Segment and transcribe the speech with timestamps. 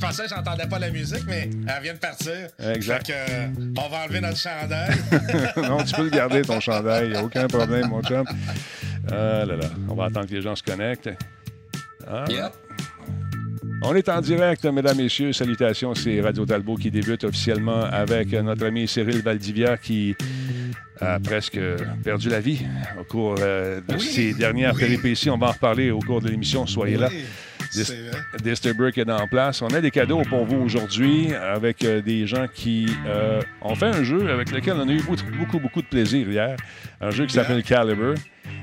[0.00, 2.32] pensais que j'entendais pas la musique, mais elle vient de partir.
[2.58, 3.06] Exact.
[3.06, 3.46] Fait que, euh,
[3.78, 4.94] on va enlever notre chandail.
[5.56, 7.06] non, tu peux le garder, ton chandail.
[7.06, 8.24] Il n'y a aucun problème, mon chum.
[9.10, 9.66] Ah là là.
[9.88, 11.10] On va attendre que les gens se connectent.
[12.08, 12.24] Ah.
[12.28, 12.52] Yep.
[13.82, 15.32] On est en direct, mesdames, messieurs.
[15.32, 20.14] Salutations, c'est Radio Talbot qui débute officiellement avec notre ami Cyril Valdivia qui
[21.00, 21.58] a presque
[22.04, 22.60] perdu la vie
[23.00, 24.80] au cours euh, de Oui, ces dernières oui.
[24.80, 25.30] péripéties.
[25.30, 26.66] On va en reparler au cours de l'émission.
[26.66, 27.08] Soyez là.
[27.10, 27.24] Oui,
[28.42, 29.62] Disturbrick est en place.
[29.62, 33.86] On a des cadeaux pour vous aujourd'hui avec euh, des gens qui euh, ont fait
[33.86, 36.56] un jeu avec lequel on a eu beaucoup, beaucoup, beaucoup de plaisir hier.
[37.00, 38.14] Un jeu qui s'appelle Caliber.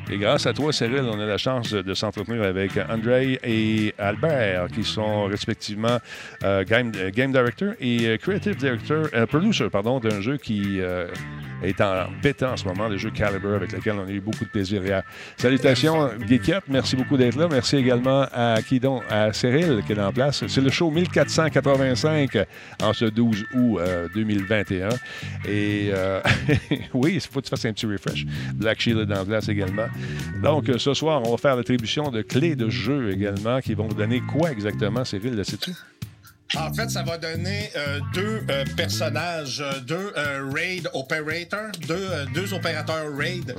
[0.10, 4.68] Et grâce à toi, Cyril, on a la chance de, s'entretenir avec André et Albert,
[4.74, 5.98] qui sont respectivement
[6.44, 10.80] euh, game, euh, game director et euh, creative director, producer, pardon, d'un jeu qui
[11.64, 14.46] est en bêta en ce moment, le jeu Caliber, avec lequel on a eu beaucoup
[14.46, 15.04] de plaisir hier.
[15.36, 16.64] Salutations, Geekette.
[16.70, 17.48] Merci beaucoup d'être là.
[17.50, 18.80] Merci également à qui?
[19.10, 20.46] À Cyril qui est en place.
[20.48, 22.38] C'est le show 1485
[22.82, 24.90] en ce 12 août euh, 2021.
[25.50, 25.92] Et
[26.94, 28.26] oui, il faut que tu fasses un petit refresh.
[28.54, 29.67] Black Shield est en place également.
[30.42, 33.88] Donc, euh, ce soir, on va faire l'attribution de clés de jeu également qui vont
[33.88, 35.72] vous donner quoi exactement, Cyril, le sais-tu?
[36.56, 42.08] En fait, ça va donner euh, deux euh, personnages, euh, deux euh, raid operators, deux,
[42.34, 43.54] deux opérateurs raid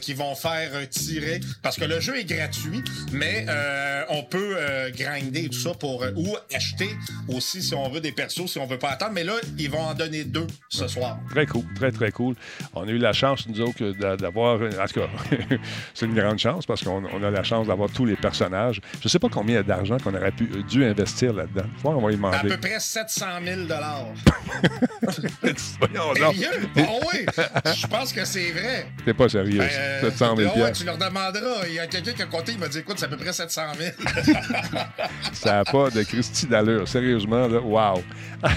[0.00, 1.40] qui vont faire tirer.
[1.62, 3.46] Parce que le jeu est gratuit, mais
[4.10, 4.56] on peut
[4.96, 6.90] grinder tout ça pour ou acheter
[7.28, 9.12] aussi si on veut des persos, si on veut pas attendre.
[9.14, 11.18] Mais là, ils vont en donner deux ce soir.
[11.30, 12.34] Très cool, très, très cool.
[12.74, 14.60] On a eu la chance, nous autres, d'a- d'avoir.
[14.60, 15.08] En tout cas,
[15.94, 18.80] c'est une grande chance parce qu'on on a la chance d'avoir tous les personnages.
[19.00, 21.66] Je ne sais pas combien d'argent qu'on aurait pu, dû investir là-dedans.
[21.82, 23.60] Qu'on va y À peu près 700 000
[25.80, 26.34] Voyons donc.
[26.34, 26.68] Sérieux?
[26.78, 27.26] Oh oui!
[27.76, 28.86] Je pense que c'est vrai.
[29.04, 29.58] T'es pas sérieux.
[29.58, 31.66] Ben, euh, 700 000 ah ouais, tu leur demanderas.
[31.68, 33.32] Il y a quelqu'un qui a compté, il m'a dit écoute, c'est à peu près
[33.32, 33.90] 700 000.
[35.32, 36.86] Ça n'a pas de Christy d'allure.
[36.88, 38.02] Sérieusement, là, wow.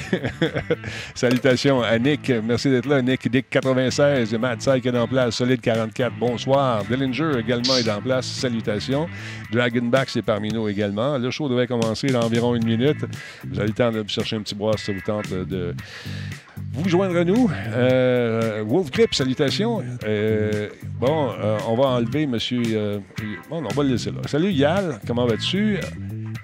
[1.16, 2.31] Salutations à Nick.
[2.44, 3.02] Merci d'être là.
[3.02, 5.36] Nick, Dick 96, Matt Syke est en place.
[5.36, 6.83] Solide 44, bonsoir.
[6.86, 8.26] Dillinger également est en place.
[8.26, 9.08] Salutations.
[9.52, 11.17] Dragonback, c'est parmi nous également.
[11.17, 13.05] Le show devrait commencer dans environ une minute.
[13.45, 15.73] Vous le temps de chercher un petit bois si ça vous tente de
[16.73, 17.50] vous joindre à nous.
[17.73, 19.83] Euh, Wolf Grip, salutations.
[20.05, 20.70] Euh,
[21.00, 22.61] bon, euh, on va enlever monsieur.
[22.73, 23.00] euh,
[23.50, 24.22] bon, on va le laisser là.
[24.28, 25.78] Salut Yal, comment vas-tu?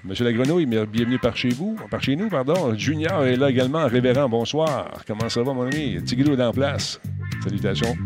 [0.04, 2.74] Monsieur la Grenouille, bienvenue par chez vous, par chez nous, pardon.
[2.74, 4.90] Junior est là également, révérend, bonsoir.
[5.06, 6.02] Comment ça va, mon ami?
[6.04, 7.00] Tigidou est en place.
[7.42, 7.96] Salutations.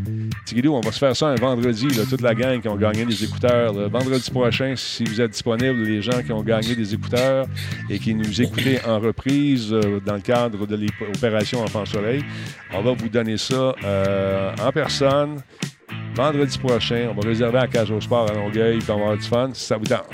[0.51, 3.73] On va se faire ça un vendredi, toute la gang qui ont gagné des écouteurs.
[3.91, 7.47] Vendredi prochain, si vous êtes disponible, les gens qui ont gagné des écouteurs
[7.91, 12.25] et qui nous écoutez en reprise euh, dans le cadre de l'opération Enfant Soleil,
[12.73, 15.37] on va vous donner ça euh, en personne.
[16.15, 19.27] Vendredi prochain, on va réserver à Cage Sport à Longueuil, puis on va avoir du
[19.27, 20.09] fun, si ça vous tente.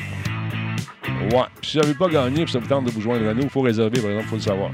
[1.32, 1.44] Ouais.
[1.62, 3.50] Si vous n'avez pas gagné, puis ça vous tente de vous joindre à nous, il
[3.50, 4.70] faut réserver, par exemple, il faut le savoir.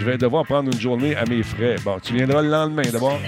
[0.00, 1.76] Je vais devoir prendre une journée à mes frais.
[1.84, 3.20] Bon, tu viendras le lendemain d'abord.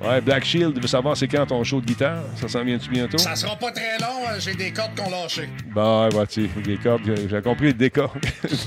[0.00, 2.24] Ouais, Black Shield veut savoir c'est quand ton show de guitare?
[2.34, 3.16] Ça s'en vient-tu bientôt?
[3.16, 5.48] Ça sera pas très long, euh, j'ai des cordes qu'on lâché.
[5.72, 8.10] Bah, ouais, tu des cordes, euh, j'ai compris, Deka.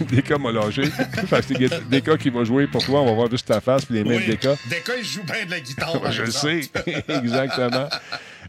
[0.09, 0.84] Deka m'a lâché.
[1.28, 3.84] Fait que c'est Deka qui va jouer pour toi, on va voir juste ta face
[3.84, 4.52] puis les mains de Deka.
[4.70, 6.12] Deka, il joue bien de la guitare.
[6.14, 6.62] Je le sais,
[7.09, 7.90] exactement.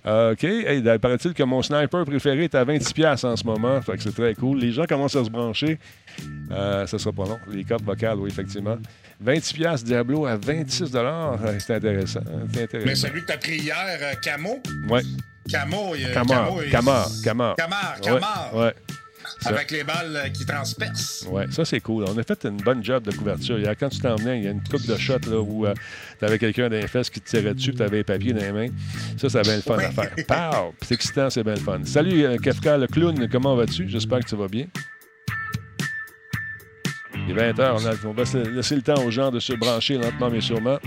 [0.06, 0.44] Euh, OK.
[0.44, 3.80] Hey, il paraît-il que mon sniper préféré est à 26$ en ce moment.
[3.82, 4.58] Fait que c'est très cool.
[4.60, 5.78] Les gens commencent à se brancher.
[6.52, 7.38] Euh, ça sera pas long.
[7.50, 8.76] Les cordes vocales, oui, effectivement.
[9.24, 10.94] 26$ Diablo à 26$.
[10.94, 12.20] Euh, C'est intéressant.
[12.52, 12.86] C'est intéressant.
[12.86, 15.02] Mais celui que t'as pris hier, euh, Camo, Ouais.
[15.50, 16.46] Camo, il- Camar.
[16.46, 17.08] Camo, il- Camar.
[17.24, 17.56] Camar.
[17.56, 18.50] Camar, Ouais, Camar.
[18.54, 18.74] Ouais.
[19.40, 21.26] Ça- Avec les balles euh, qui transpercent.
[21.30, 22.04] Ouais, ça c'est cool.
[22.08, 23.58] On a fait une bonne job de couverture.
[23.58, 25.72] Hier, quand tu t'en venais, il y a une coupe de shots là, où tu
[26.24, 28.52] avais quelqu'un dans les fesses qui te tirait dessus, tu avais les papiers dans les
[28.52, 28.68] mains.
[29.16, 30.14] Ça, c'est bien le fun à faire.
[30.26, 30.74] Pow!
[30.82, 31.80] C'est excitant, c'est bien le fun.
[31.84, 33.88] Salut euh, Kafka le clown, comment vas-tu?
[33.88, 34.66] J'espère que tu vas bien.
[37.28, 40.30] Il est 20h, on, va se laisser le temps aux gens de se brancher lentement
[40.30, 40.78] mais sûrement.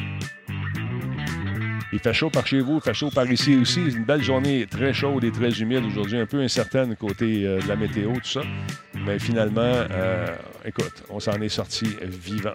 [1.92, 3.82] Il fait chaud par chez vous, il fait chaud par ici aussi.
[3.82, 7.68] Une belle journée très chaude et très humide aujourd'hui, un peu incertaine côté euh, de
[7.68, 8.42] la météo, tout ça.
[9.06, 10.28] Mais finalement, euh,
[10.64, 12.54] écoute, on s'en est sorti vivant.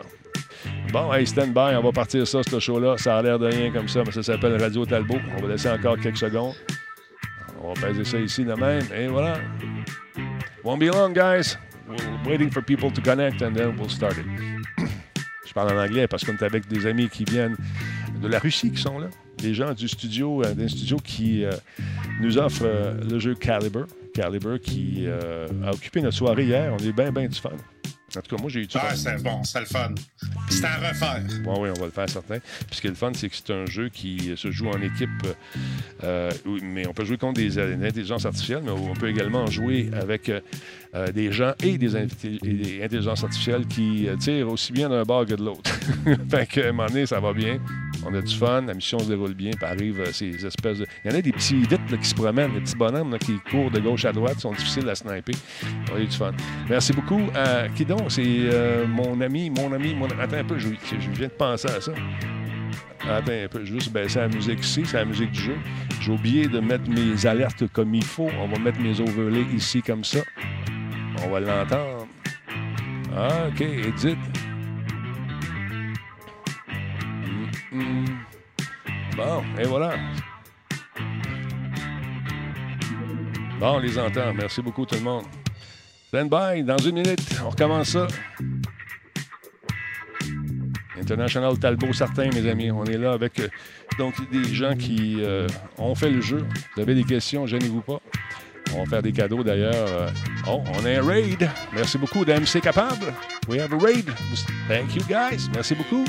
[0.93, 2.97] Bon, hey, stand by, on va partir ça, ce show-là.
[2.99, 5.19] Ça a l'air de rien comme ça, mais ça s'appelle Radio Talbot.
[5.37, 6.55] On va laisser encore quelques secondes.
[7.63, 9.39] On va peser ça ici de même, et voilà.
[10.63, 11.57] Won't be long, guys.
[11.89, 14.27] We're waiting for people to connect, and then we'll start it.
[15.47, 17.57] Je parle en anglais parce qu'on est avec des amis qui viennent
[18.21, 19.09] de la Russie qui sont là.
[19.39, 21.53] Des gens du studio, euh, d'un studio qui euh,
[22.21, 23.85] nous offre euh, le jeu Caliber.
[24.15, 26.73] Caliber qui a occupé notre soirée hier.
[26.73, 27.51] On est bien, bien du fun.
[28.17, 29.95] En tout cas, moi, j'ai eu Ah, c'est bon, c'est le fun.
[30.49, 31.23] C'est à refaire.
[31.47, 32.39] Oui, oui, on va le faire, certain.
[32.39, 34.81] Puis ce qui est le fun, c'est que c'est un jeu qui se joue en
[34.81, 35.11] équipe,
[36.03, 36.31] euh,
[36.63, 40.31] mais on peut jouer contre des, intelligences artificielles, mais on peut également jouer avec
[40.95, 45.35] euh, des gens et des, intelligences artificielles qui euh, tirent aussi bien d'un bord que
[45.35, 45.71] de l'autre.
[46.31, 47.59] fait qu'à un moment donné, ça va bien.
[48.07, 50.87] On a du fun, la mission se déroule bien, puis arrive ces espèces de.
[51.05, 53.71] Il y en a des petits vites qui se promènent, des petits bonhommes qui courent
[53.71, 55.35] de gauche à droite, sont difficiles à sniper.
[55.91, 56.33] On a eu du fun.
[56.69, 57.21] Merci beaucoup.
[57.35, 58.11] à qui donc?
[58.11, 58.51] C'est
[58.87, 60.07] mon ami, mon ami, mon.
[60.07, 61.93] Attends un peu, je, viens de penser à ça.
[63.09, 65.57] Attends un peu, juste baisser la musique ici, c'est la musique du jeu.
[66.01, 68.29] J'ai oublié de mettre mes alertes comme il faut.
[68.41, 70.21] On va mettre mes overlays ici comme ça.
[71.25, 72.07] On va l'entendre.
[73.17, 73.65] Ah, OK,
[79.17, 79.97] Bon, et voilà.
[83.59, 84.33] Bon, on les entend.
[84.35, 85.25] Merci beaucoup tout le monde.
[86.09, 88.07] Stand by, dans une minute, on recommence ça.
[91.01, 92.71] International Talbot, certains, mes amis.
[92.71, 93.49] On est là avec euh,
[93.99, 96.47] donc des gens qui euh, ont fait le jeu.
[96.75, 98.01] Vous avez des questions, gênez-vous pas.
[98.75, 99.75] On va faire des cadeaux d'ailleurs.
[99.75, 100.09] Euh,
[100.49, 101.49] oh, on a un raid.
[101.73, 103.13] Merci beaucoup d'MC Capable.
[103.49, 104.07] We have a raid.
[104.69, 105.49] Thank you guys.
[105.53, 106.05] Merci beaucoup.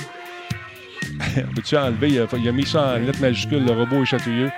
[1.55, 2.09] Peux-tu enlever?
[2.09, 4.51] Il a, il a, mis ça en lettres majuscules, le robot est chatouilleux.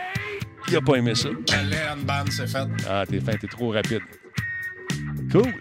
[0.69, 1.29] Il a pas aimé ça.
[1.45, 1.69] Quelle
[2.05, 2.67] bande c'est fait.
[2.89, 4.01] Ah, t'es fin, t'es trop rapide.
[5.31, 5.53] Cool.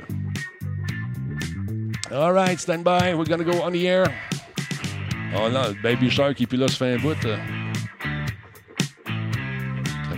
[2.10, 3.14] All right, stand by.
[3.14, 4.06] We're gonna go on the air.
[5.34, 7.16] Oh non, le Baby Shark qui puis là se fait un bout.
[7.22, 7.36] Ça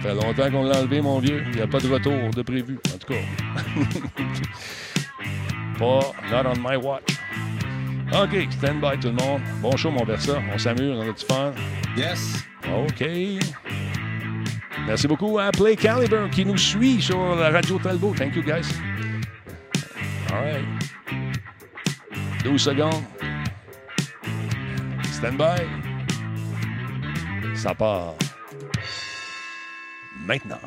[0.00, 1.42] fait longtemps qu'on l'a enlevé, mon vieux.
[1.48, 3.20] Il n'y a pas de retour de prévu, en tout cas.
[5.78, 7.17] pas, not on my watch.
[8.10, 9.42] OK, stand by tout le monde.
[9.60, 10.40] Bon show, mon Versa.
[10.52, 11.52] On s'amuse, on a du fun.
[11.96, 12.42] Yes.
[12.66, 13.06] OK.
[14.86, 18.14] Merci beaucoup à Play Caliber qui nous suit sur la radio Talbot.
[18.14, 18.66] Thank you, guys.
[20.32, 20.64] All right.
[22.42, 23.04] 12 secondes.
[25.12, 25.66] Stand by.
[27.54, 28.14] Ça part.
[30.24, 30.60] Maintenant.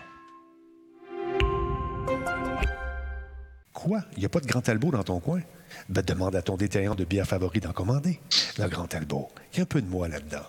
[3.74, 4.02] Quoi?
[4.16, 5.42] Il n'y a pas de Grand Talbot dans ton coin?
[5.90, 8.20] Ben, demande à ton détaillant de bière favori d'en commander.
[8.58, 9.30] Le Grand Talbot.
[9.54, 10.46] Il y a un peu de moi là-dedans.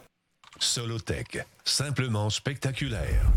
[0.59, 1.45] Solotech.
[1.65, 3.31] Simplement spectaculaire.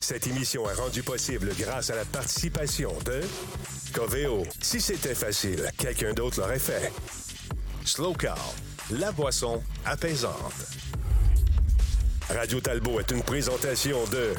[0.00, 3.20] Cette émission est rendue possible grâce à la participation de
[3.92, 4.44] Coveo.
[4.60, 6.92] Si c'était facile, quelqu'un d'autre l'aurait fait.
[7.84, 8.54] Slow Car
[8.90, 10.54] la boisson apaisante.
[12.28, 14.34] Radio Talbot est une présentation de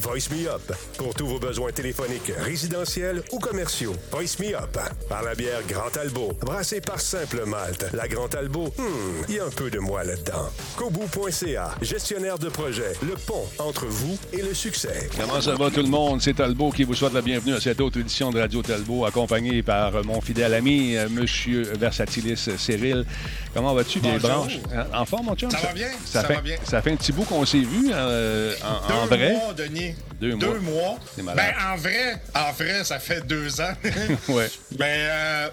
[0.00, 3.94] Voice Me Up pour tous vos besoins téléphoniques, résidentiels ou commerciaux.
[4.12, 4.78] Voice Me Up
[5.08, 7.86] par la bière Grand Talbot, brassée par Simple Malte.
[7.92, 10.48] La Grand Talbot, hmm, il y a un peu de moi là-dedans.
[10.76, 15.08] Kobu.ca, gestionnaire de projet, le pont entre vous et le succès.
[15.18, 16.22] Comment ça va tout le monde?
[16.22, 19.62] C'est Talbot qui vous souhaite la bienvenue à cette autre édition de Radio Talbot, accompagné
[19.62, 23.04] par mon fidèle ami, euh, Monsieur Versatilis Cyril.
[23.54, 24.58] Comment vas-tu, des branches?
[24.94, 25.50] En forme, mon chum?
[25.50, 25.88] Ça, va bien?
[26.04, 26.56] Ça, fait, va bien.
[26.64, 29.32] Ça fait un petit bout qu'on s'est vu euh, en, Deux vrai.
[29.32, 29.87] Mois, Denis.
[30.20, 30.98] Deux, deux mois.
[31.22, 31.34] mois.
[31.34, 33.74] Ben, en vrai, en vrai, ça fait deux ans.
[34.28, 34.48] ouais.
[34.72, 35.48] Ben, euh,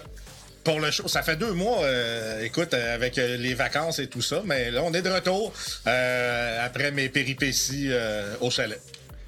[0.66, 4.20] pour le show, ça fait deux mois, euh, écoute, euh, avec les vacances et tout
[4.20, 5.52] ça, mais là, on est de retour
[5.86, 7.90] euh, après mes péripéties
[8.40, 8.80] au chalet.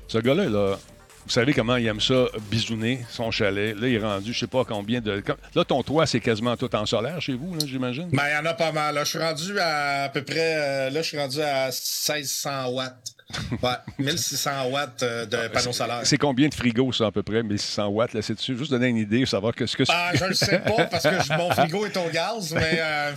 [0.09, 0.77] Ce gars-là, là,
[1.25, 3.79] vous savez comment il aime ça, bisouner son chalet.
[3.79, 5.23] Là, il est rendu, je sais pas combien de.
[5.55, 8.09] Là, ton toit, c'est quasiment tout en solaire chez vous, j'imagine?
[8.11, 8.97] Ben, il y en a pas mal.
[8.97, 10.91] Là, je suis rendu à à peu près.
[10.91, 13.18] là, je suis rendu à 1600 watts.
[13.63, 16.01] Ouais, 1600 watts euh, de panneaux solaires.
[16.05, 18.57] C'est combien de frigos, ça, à peu près, 1600 watts, là, c'est-tu?
[18.57, 21.37] Juste donner une idée, savoir que ce que Ah, je le sais pas parce que
[21.37, 23.13] mon frigo est au gaz, mais euh,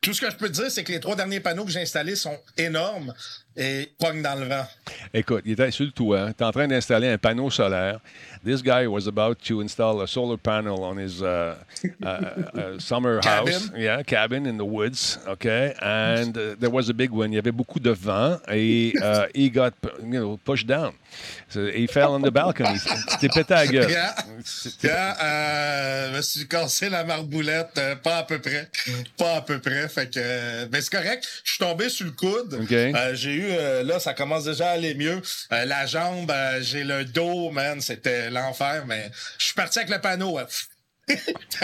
[0.00, 1.82] tout ce que je peux te dire, c'est que les trois derniers panneaux que j'ai
[1.82, 3.12] installés sont énormes
[3.56, 4.66] et pognent dans le vent.
[5.12, 7.98] Écoute, il était sur le toit, tu es en train d'installer un panneau solaire.
[8.44, 11.56] This guy was about to install a solar panel on his uh,
[12.02, 13.52] uh, uh, summer Cabin.
[13.52, 13.70] house.
[13.76, 15.18] Yeah, cabin in the woods.
[15.28, 15.74] Okay.
[15.82, 17.32] And uh, there was a big one.
[17.32, 20.92] Il y avait beaucoup de vent et uh, he got you know, pushed down.
[21.50, 22.78] So he fell on the balcony.
[23.10, 23.90] C'était pété à la gueule.
[23.90, 24.14] Yeah.
[24.82, 28.70] Yeah, euh, je me suis cassé la marboulette, euh, pas à peu près.
[29.18, 29.86] Pas à peu près.
[29.88, 31.28] Fait que, euh, ben c'est correct.
[31.44, 32.58] Je suis tombé sur le coude.
[32.62, 32.72] OK.
[32.72, 35.20] Euh, j'ai eu, euh, là, ça commence déjà à aller mieux.
[35.52, 39.90] Euh, la jambe, euh, j'ai le dos, man, c'était l'enfer, mais je suis parti avec
[39.90, 40.38] le panneau.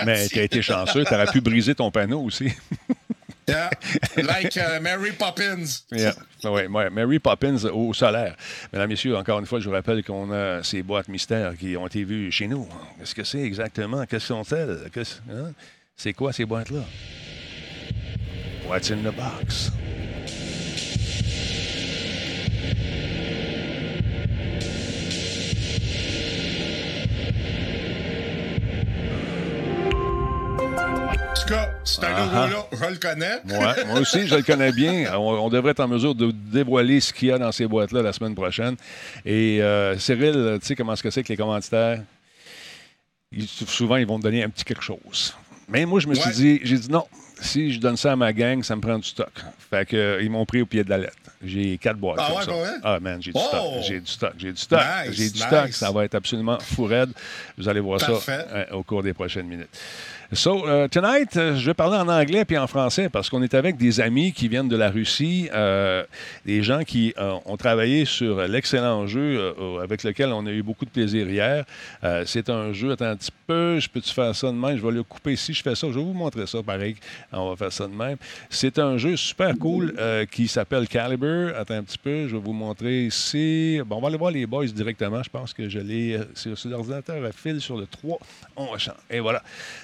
[0.04, 2.52] Mais tu as été chanceux, tu aurais pu briser ton panneau aussi.
[3.48, 3.70] Yeah.
[4.16, 5.84] Like uh, Mary Poppins.
[5.92, 6.14] Yeah.
[6.42, 6.90] Ouais, ouais.
[6.90, 8.34] Mary Poppins au solaire.
[8.72, 11.86] Mesdames, Messieurs, encore une fois, je vous rappelle qu'on a ces boîtes mystères qui ont
[11.86, 12.68] été vues chez nous.
[12.98, 14.04] Qu'est-ce que c'est exactement?
[14.04, 14.90] Qu'est-ce sont-elles?
[15.30, 15.52] Hein?
[15.96, 16.82] C'est quoi ces boîtes-là?
[18.66, 19.70] What's in the box?
[31.46, 33.34] Cas, c'est un logo-là, je le connais.
[33.44, 35.12] Ouais, moi aussi, je le connais bien.
[35.18, 38.02] On, on devrait être en mesure de dévoiler ce qu'il y a dans ces boîtes-là
[38.02, 38.76] la semaine prochaine.
[39.24, 42.02] Et euh, Cyril, tu sais comment est-ce que c'est que les commanditaires?
[43.32, 45.34] Ils- souvent, ils vont te donner un petit quelque chose.
[45.68, 47.06] Mais moi, je me suis dit, j'ai dit non,
[47.40, 49.32] si je donne ça à ma gang, ça me prend du stock.
[49.70, 51.16] Fait que, euh, ils m'ont pris au pied de la lettre.
[51.44, 52.18] J'ai quatre boîtes.
[52.20, 52.52] Ah comme ouais, ça.
[52.52, 52.70] vrai?
[52.82, 53.46] Ah, man, j'ai du Oh!
[53.48, 53.62] stock.
[53.86, 54.32] J'ai du stock.
[54.38, 54.80] J'ai du stock.
[54.80, 55.44] Nice, j'ai du nice.
[55.46, 55.72] stock.
[55.72, 57.10] Ça va être absolument fou raide.
[57.58, 58.20] Vous allez voir Parfait.
[58.24, 59.68] ça euh, au cours des prochaines minutes.
[60.32, 63.54] So, uh, tonight, euh, je vais parler en anglais puis en français parce qu'on est
[63.54, 66.04] avec des amis qui viennent de la Russie, euh,
[66.44, 70.64] des gens qui euh, ont travaillé sur l'excellent jeu euh, avec lequel on a eu
[70.64, 71.64] beaucoup de plaisir hier.
[72.02, 74.76] Euh, c'est un jeu, attends un petit peu, je peux-tu faire ça de même?
[74.76, 76.96] Je vais le couper ici, je fais ça, je vais vous montrer ça pareil.
[77.32, 78.16] On va faire ça de même.
[78.50, 81.52] C'est un jeu super cool euh, qui s'appelle Caliber.
[81.56, 83.80] Attends un petit peu, je vais vous montrer ici.
[83.86, 85.22] Bon, on va aller voir les boys directement.
[85.22, 88.18] Je pense que je l'ai euh, sur, sur l'ordinateur à fil sur le 3.
[88.56, 88.96] On va changer.
[89.08, 89.40] Et voilà.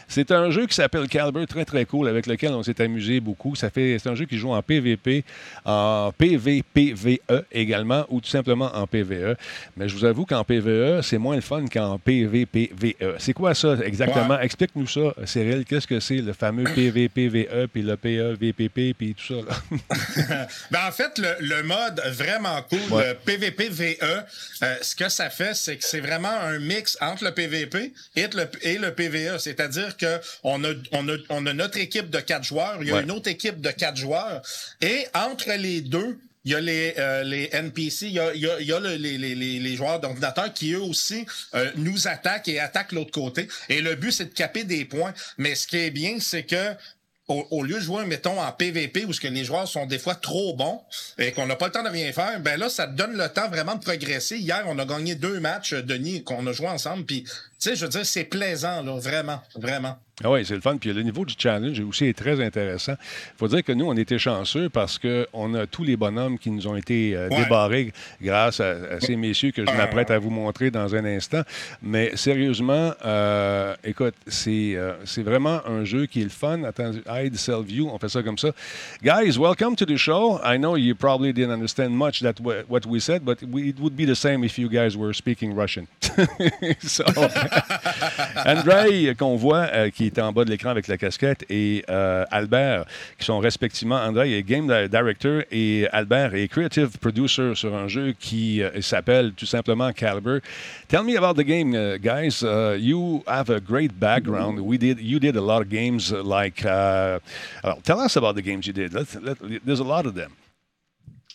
[0.08, 3.55] C'est un jeu qui s'appelle Caliber, très très cool, avec lequel on s'est amusé beaucoup.
[3.55, 5.25] Ça fait, c'est un jeu qui joue en PVP,
[5.65, 9.37] en PVPVE E également, ou tout simplement en PVE.
[9.77, 12.95] Mais je vous avoue qu'en PVE, c'est moins le fun qu'en PVPVE.
[13.03, 13.15] E.
[13.19, 14.39] C'est quoi ça exactement?
[14.41, 15.65] Explique-nous ça, Cyril.
[15.65, 19.47] Qu'est-ce que c'est le fameux PVPVE, E, puis le PEVPP, puis tout ça?
[19.49, 20.47] là?
[20.71, 23.09] Ben, en fait, le, le mode vraiment cool, Ouais.
[23.11, 27.31] le PVP-VE, euh, ce que ça fait, c'est que c'est vraiment un mix entre le
[27.33, 29.39] PVP et le, et le PVE.
[29.39, 30.07] C'est-à-dire que
[30.43, 33.02] on a, on, a, on a notre équipe de quatre joueurs, il y a Ouais.
[33.02, 34.43] une autre équipe de quatre joueurs,
[34.81, 38.41] et entre les deux, il y a les, euh, les NPC, il y a, il
[38.41, 41.25] y a, il y a le- les, les, les, les joueurs d'ordinateur qui, eux aussi,
[41.55, 43.47] euh, nous attaquent et attaquent l'autre côté.
[43.69, 45.14] Et le but, c'est de caper des points.
[45.38, 46.73] Mais ce qui est bien, c'est que
[47.29, 50.00] au, au lieu de jouer, mettons, en PVP, où ce que les joueurs sont des
[50.00, 50.81] fois trop bons
[51.17, 53.29] et qu'on n'a pas le temps de rien faire, ben là, ça te donne le
[53.29, 54.37] temps vraiment de progresser.
[54.38, 57.05] Hier, on a gagné deux matchs, Denis, qu'on a joué ensemble.
[57.07, 59.97] Puis, tu sais, je veux dire, c'est plaisant, là, vraiment, vraiment.
[60.25, 60.76] Ah oui, c'est le fun.
[60.76, 62.93] Puis le niveau du challenge aussi est très intéressant.
[62.93, 66.50] Il faut dire que nous, on était chanceux parce qu'on a tous les bonhommes qui
[66.50, 67.45] nous ont été euh, Ouais.
[67.45, 71.43] débarrés grâce à, à ces messieurs que je m'apprête à vous montrer dans un instant.
[71.83, 76.62] Mais sérieusement, euh, écoute, c'est euh, c'est vraiment un jeu qui est le fun.
[76.64, 78.50] Attends, hide, sell, view, on fait ça comme ça.
[79.02, 80.38] Guys, welcome to the show.
[80.45, 83.81] I know you probably didn't understand much that wa- what we said, but we, it
[83.81, 85.87] would be the same if you guys were speaking Russian.
[86.83, 87.05] so,
[88.45, 92.25] Andrei, qu'on voit, euh, qui est en bas de l'écran avec la casquette, et euh,
[92.31, 92.85] Albert,
[93.19, 97.88] qui sont respectivement, Andrei est Game Di- Director et Albert est Creative Producer sur un
[97.88, 100.38] jeu qui euh, s'appelle tout simplement Caliber.
[100.88, 102.42] Tell me about the game, uh, guys.
[102.42, 104.59] Uh, you have a great background.
[104.61, 107.19] We did, you did a lot of games like, uh,
[107.85, 108.92] tell us about the games you did.
[108.92, 110.33] There's a lot of them.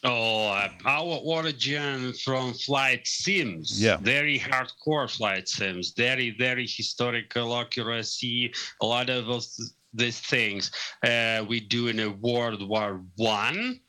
[0.03, 3.81] Oh, uh, our origin from flight sims.
[3.81, 3.97] Yeah.
[3.97, 5.93] Very hardcore flight sims.
[5.97, 8.53] Very, very historical accuracy.
[8.81, 10.71] A lot of those, these things.
[11.03, 13.79] Uh, we do in a World War One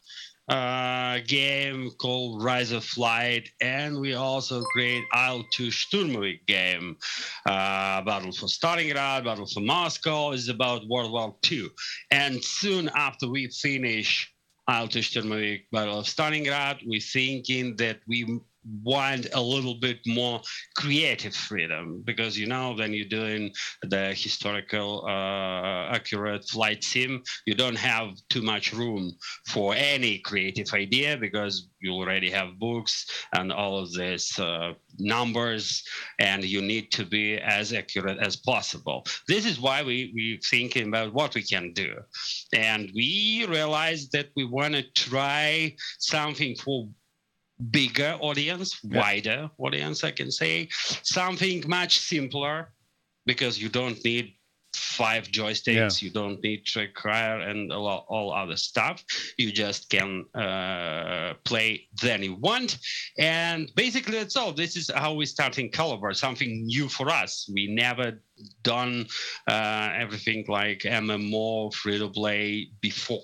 [0.49, 6.97] uh, game called Rise of Flight, and we also create IL-2 Sturmovik game.
[7.47, 11.69] Uh, Battle for Stalingrad, Battle for Moscow is about World War II.
[12.11, 14.33] And soon after we finish
[14.69, 18.41] IL-2 Sturmovik Battle of Stalingrad, we're thinking that we
[18.85, 20.41] want a little bit more
[20.77, 22.03] creative freedom.
[22.05, 28.11] Because you know when you're doing the historical uh, accurate flight sim you don't have
[28.29, 29.13] too much room
[29.47, 35.83] for any creative idea because you already have books and all of this uh, numbers
[36.19, 39.05] and you need to be as accurate as possible.
[39.27, 41.95] This is why we we're thinking about what we can do.
[42.55, 46.89] And we realized that we want to try something for
[47.71, 49.01] bigger audience Yeah.
[49.01, 50.69] wider audience i can say.
[51.03, 52.73] Something much simpler
[53.27, 54.35] because you don't need
[54.75, 59.05] five joysticks you don't need trigger and a lot, all other stuff.
[59.37, 62.79] You just can uh, play then you want.
[63.19, 64.53] And basically that's all.
[64.53, 67.49] This is how we starting caliber something new for us.
[67.53, 68.23] We never
[68.63, 69.07] done
[69.49, 73.23] uh, everything like mmo free to play before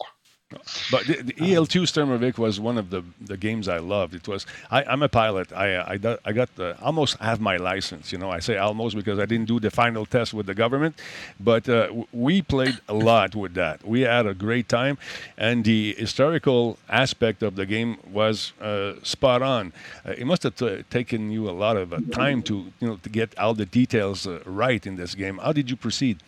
[0.90, 4.14] But the, the IL-2 Sturmovik was one of the, the games I loved.
[4.14, 5.52] It was I, I'm a pilot.
[5.52, 8.12] I I, do- I got the, almost have my license.
[8.12, 11.00] You know, I say almost because I didn't do the final test with the government,
[11.40, 13.84] but uh, we played a lot with that.
[13.84, 14.98] We had a great time,
[15.36, 19.72] and the historical aspect of the game was uh, spot on.
[20.06, 22.96] Uh, it must have t- taken you a lot of uh, time to you know
[23.02, 25.38] to get all the details uh, right in this game.
[25.38, 26.18] How did you proceed?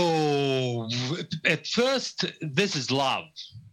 [0.00, 0.88] Oh,
[1.44, 3.24] at first, this is love.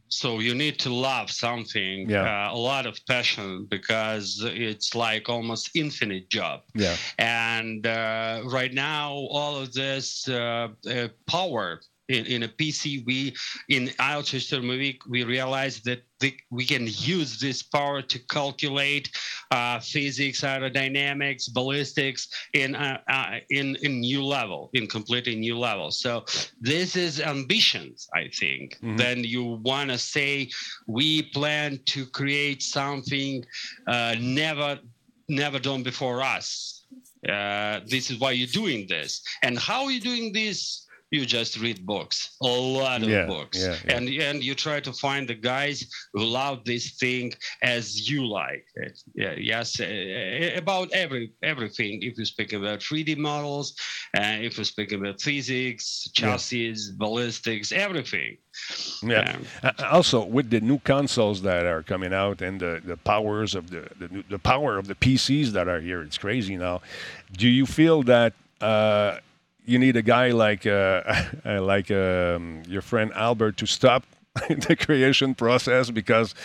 [0.08, 2.24] so you need to love something Yeah.
[2.30, 4.28] uh, a lot of passion because
[4.70, 6.96] it's like almost infinite job Yeah.
[7.18, 13.34] and uh, right now all of this uh, uh, power in, in a pc we
[13.70, 19.10] in IL-2 Sturmovik we realized that the, we can use this power to calculate
[19.52, 25.92] uh, physics aerodynamics ballistics in uh, uh, in in new level in completely new level.
[25.92, 26.24] So
[26.62, 28.78] this is ambitions i think.
[28.80, 28.98] Mhm.
[28.98, 30.50] then you want to say
[30.88, 33.44] we plan to create something
[33.88, 34.80] uh, never
[35.28, 36.86] never done before us.
[37.28, 39.22] Uh, this is why you're doing this.
[39.42, 40.85] And how are you doing this
[41.16, 42.46] you just read books a
[42.80, 43.96] lot of Yeah, books yeah, yeah.
[43.96, 45.78] and and you try to find the guys
[46.14, 47.26] who love this thing
[47.76, 53.10] as you like it yeah, yes uh, about every everything if you speak about 3d
[53.32, 53.68] models
[54.20, 55.86] uh, if you speak about physics
[56.18, 58.38] chassis ballistics everything
[59.04, 59.36] Yeah.
[59.36, 63.52] Um, Uh, also, with the new consoles that are coming out and the, the powers
[63.60, 66.76] of the, the new- the power of the PCs that are here, it's crazy now.
[67.42, 68.32] Do you feel that
[68.62, 69.12] uh,
[69.66, 71.02] you need a guy like uh,
[71.46, 74.06] uh, like um, your friend Albert to stop
[74.50, 76.36] the creation process because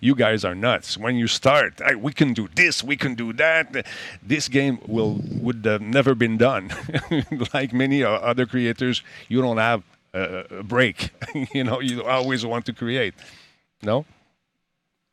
[0.00, 0.96] you guys are nuts.
[0.96, 3.86] When you start, "Hey, we can do this, we can do that.
[4.22, 6.72] This game will would have never been done.
[7.54, 9.82] like many other creators, you don't have
[10.14, 11.10] a, a break.
[11.54, 13.14] you know, you always want to create.
[13.82, 14.06] No.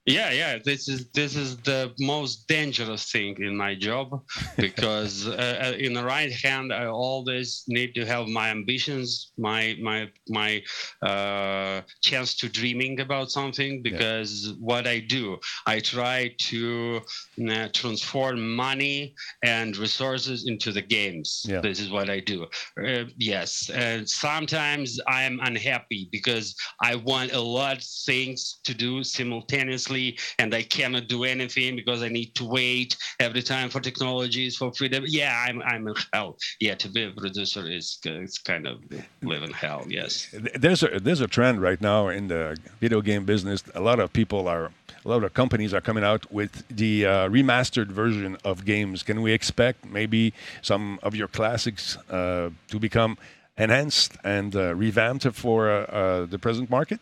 [0.06, 4.10] Yeah yeah this is this is the most dangerous thing in my job
[4.58, 9.76] because uh, uh, in the right hand i always need to have my ambitions my
[9.80, 10.62] my my
[11.04, 17.00] uh, chance to dreaming about something because what i do i try to
[17.48, 21.46] uh, transform money and resources into the games.
[21.48, 21.62] Yeah.
[21.62, 22.48] this is what i do.
[22.84, 29.04] Uh, yes and sometimes i'm unhappy because i want a lot of things to do
[29.04, 29.91] simultaneously
[30.40, 34.72] and i cannot do anything because i need to wait every time for technologies for
[34.74, 38.80] freedom yeah i'm i'm in hell yeah to be a producer is it's kind of
[39.22, 43.64] living hell yes There's a there's a trend right now in the video game business.
[43.76, 44.72] A lot of people are,
[45.06, 49.04] a lot of companies are coming out with the uh, remastered version of games.
[49.04, 53.18] Can we expect maybe some of your classics uh, to become
[53.58, 57.00] enhanced and uh, revamped for uh, uh, the present market?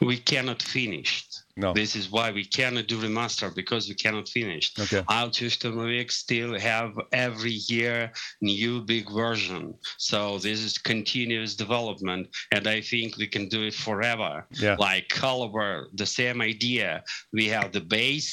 [0.00, 1.24] we cannot finish
[1.60, 1.72] No.
[1.72, 4.98] this is why we cannot do remaster because we cannot finish Okay.
[5.18, 7.96] IL-2 Sturmovik still have every year
[8.40, 12.22] new big version so this is continuous development
[12.54, 14.32] and i think we can do it forever
[14.66, 14.76] Yeah.
[14.78, 18.32] like caliber the same idea we have the base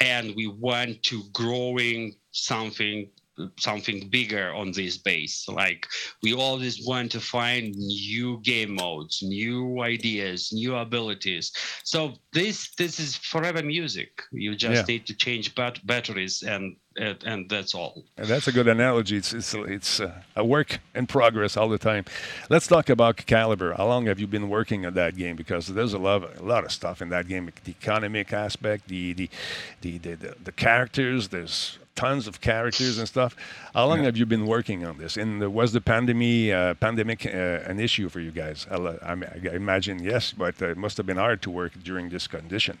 [0.00, 2.00] and we want to growing
[2.32, 3.10] something
[3.58, 5.86] something bigger on this base like
[6.22, 11.52] we always want to find new game modes new ideas new abilities
[11.84, 14.94] so this this is forever music you just Yeah.
[14.94, 19.16] need to change bat- batteries and and, and that's all And that's a good analogy.
[19.16, 22.04] It's it's it's uh, a work in progress all the time.
[22.50, 23.72] Let's talk about Caliber.
[23.72, 25.34] How long have you been working on that game?
[25.36, 27.50] Because there's a lot of, a lot of stuff in that game.
[27.64, 29.30] The economic aspect, the the
[29.80, 31.28] the the, the, the characters.
[31.28, 33.36] There's tons of characters and stuff.
[33.74, 35.16] How long have you been working on this?
[35.16, 38.66] And was the pandemic uh, pandemic uh, an issue for you guys?
[38.70, 42.08] I'll, uh, I, I imagine yes, but it must have been hard to work during
[42.08, 42.78] this condition.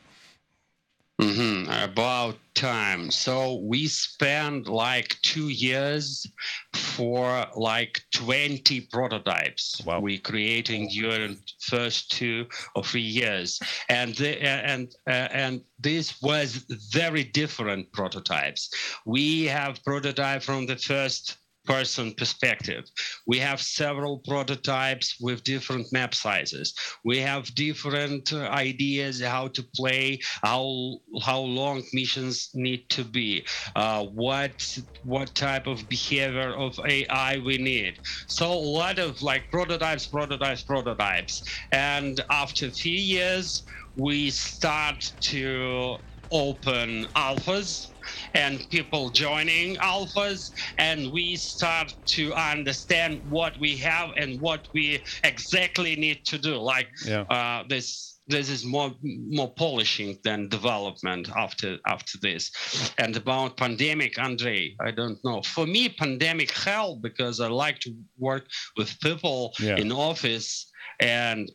[1.22, 3.10] Hmm About time.
[3.10, 6.26] So we spent like two years
[6.74, 9.80] for like 20 prototypes.
[9.86, 10.00] Wow.
[10.00, 16.64] We creating during first two or three years, and the, and uh, and this was
[16.92, 18.70] very different prototypes.
[19.06, 22.84] We have prototype from the first person perspective.
[23.26, 26.74] We have several prototypes with different map sizes.
[27.04, 33.46] We have different uh, ideas how to play, how how long missions need to be,
[33.76, 34.60] uh, what
[35.02, 37.94] what type of behavior of AI we need.
[38.28, 43.62] So a lot of like prototypes, prototypes, prototypes, and after a few years,
[43.96, 45.98] we start to
[46.32, 47.86] open alphas
[48.34, 55.02] and people joining alphas and we start to understand what we have and what we
[55.24, 57.22] exactly need to do like Yeah.
[57.36, 58.92] uh, this this is more
[59.38, 62.50] more polishing than development after after this
[62.98, 67.90] and about pandemic andre i don't know for me pandemic hell because i like to
[68.18, 68.44] work
[68.78, 69.76] with people Yeah.
[69.82, 71.50] in office and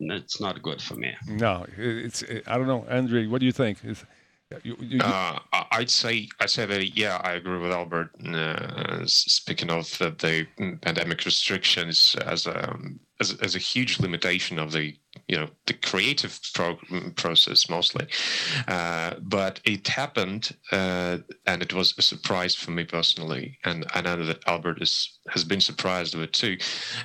[0.00, 3.26] it's not good for me No, it's I don't know, Andre.
[3.26, 3.78] What do you think?
[3.84, 4.04] Is,
[4.62, 8.10] you, you, you- Uh, I- I'd say I say that yeah, I agree with Albert.
[8.24, 10.46] Uh, speaking of the, the
[10.82, 12.76] pandemic restrictions as a
[13.20, 14.96] as, as a huge limitation of the
[15.28, 16.78] you know the creative pro-
[17.16, 18.06] process mostly.
[18.68, 24.00] Uh, but it happened, uh, and it was a surprise for me personally, and I
[24.02, 26.56] know that Albert is, has been surprised with too,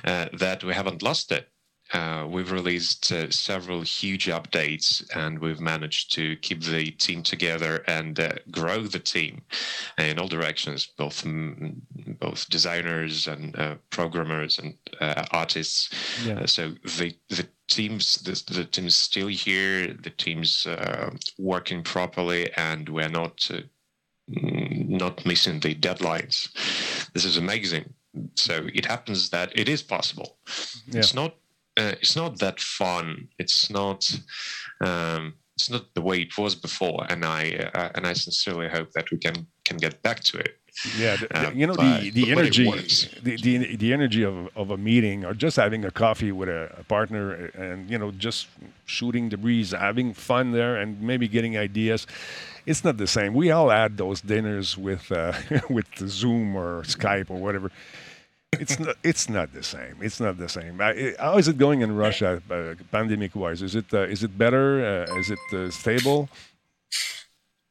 [0.04, 1.48] uh, that we haven't lost it.
[1.92, 7.82] Uh, we've released uh, several huge updates and we've managed to keep the team together
[7.88, 9.42] and uh, grow the team
[9.98, 11.24] in all directions both
[12.20, 15.90] both designers and uh, programmers and uh, artists
[16.24, 16.40] Yeah.
[16.40, 20.66] Uh, so the the teams the, the team's still here the team's
[21.38, 23.50] working properly and we're not
[24.26, 26.48] not missing the deadlines
[27.14, 27.84] this is amazing
[28.34, 30.38] so it happens that it is possible
[30.86, 31.00] Yeah.
[31.00, 31.34] it's not
[31.80, 33.28] uh, it's not that fun.
[33.38, 34.00] It's not
[34.80, 37.42] um, it's not the way it was before, and I
[37.74, 40.56] uh, and I sincerely hope that we can can get back to it.
[40.96, 42.64] Yeah, Uh, you know but- the, the energy,
[43.26, 46.62] the, the the energy of, of a meeting or just having a coffee with a,
[46.78, 48.46] a partner and you know just
[48.86, 52.06] shooting the breeze, having fun there, and maybe getting ideas.
[52.66, 53.34] It's not the same.
[53.34, 55.32] We all had those dinners with uh,
[55.76, 57.70] with Zoom or Skype or whatever.
[58.52, 58.96] It's not.
[59.04, 59.96] It's not the same.
[60.00, 60.80] It's not the same.
[60.80, 63.62] I, how is it going in Russia, uh, pandemic wise?
[63.62, 65.06] Is it uh, is it better?
[65.08, 66.28] Uh, is it uh, stable?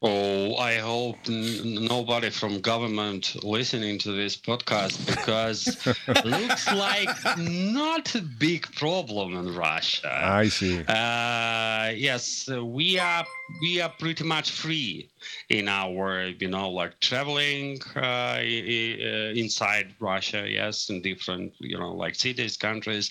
[0.02, 5.76] Oh, I hope n- nobody from government listening to this podcast because
[6.24, 10.10] looks like not a big problem in Russia.
[10.10, 10.82] I see.
[10.88, 13.26] Uh, yes, we are
[13.60, 15.10] we are pretty much free
[15.48, 20.46] in our you know like traveling uh, uh, inside Russia.
[20.48, 23.10] Yes, in different you know like cities, countries.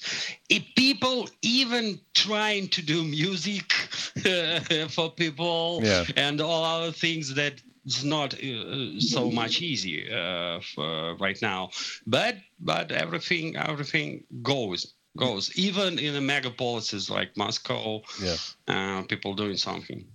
[0.50, 3.72] If people even trying to do music
[4.90, 6.06] for people Yeah.
[6.16, 11.70] and all other things that it's not uh, so much easy uh, for right now
[12.06, 18.36] but but everything everything goes goes even in the megapolises like moscow Yeah.
[18.68, 20.06] uh, people doing something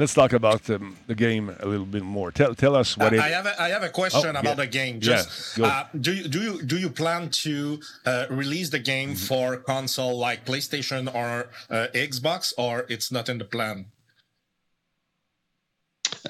[0.00, 2.32] Let's talk about um, the game a little bit more.
[2.32, 3.20] Tell tell us what I it.
[3.20, 4.64] I have a, I have a question Oh, about yeah.
[4.64, 4.98] the game.
[4.98, 5.64] Just go.
[5.64, 9.26] uh, do you do you do you plan to uh, release the game Mm-hmm.
[9.30, 13.86] for console like PlayStation or uh, Xbox, or it's not in the plan?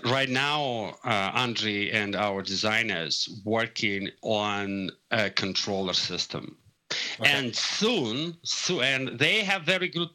[0.04, 6.56] right now uh, andre and our designers working on a controller system
[7.24, 10.08] and soon so and they have very good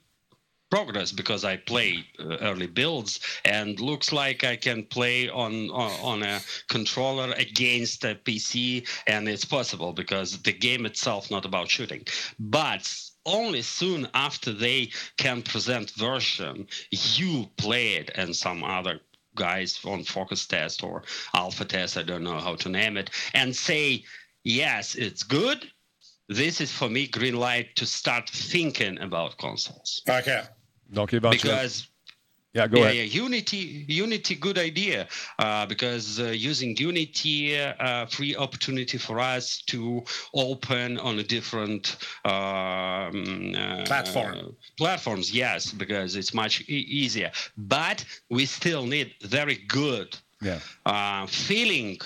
[0.70, 5.92] progress because I play uh, early builds and looks like I can play on, on
[6.02, 11.70] on a controller against a PC and it's possible because the game itself not about
[11.70, 12.04] shooting.
[12.40, 12.92] But
[13.26, 19.00] only soon after they can present version you play it and some other
[19.36, 23.56] guys on focus test or alpha test I don't know how to name it and
[23.56, 24.04] say
[24.44, 25.70] yes it's good
[26.30, 30.42] this is for me green light to start thinking about consoles Okay.
[30.92, 31.32] Don't Donc éventuellement.
[31.32, 31.88] because
[32.54, 32.96] yeah, go yeah, ahead.
[32.96, 35.08] yeah, Unity, Unity, good idea
[35.40, 40.02] uh, because uh, using Unity, uh, free opportunity for us to
[40.34, 44.56] open on a different um, uh, Platform.
[44.78, 45.34] platforms.
[45.34, 47.30] Yes, because it's much e- easier.
[47.58, 50.60] But we still need very good Yeah.
[50.86, 52.00] uh, feeling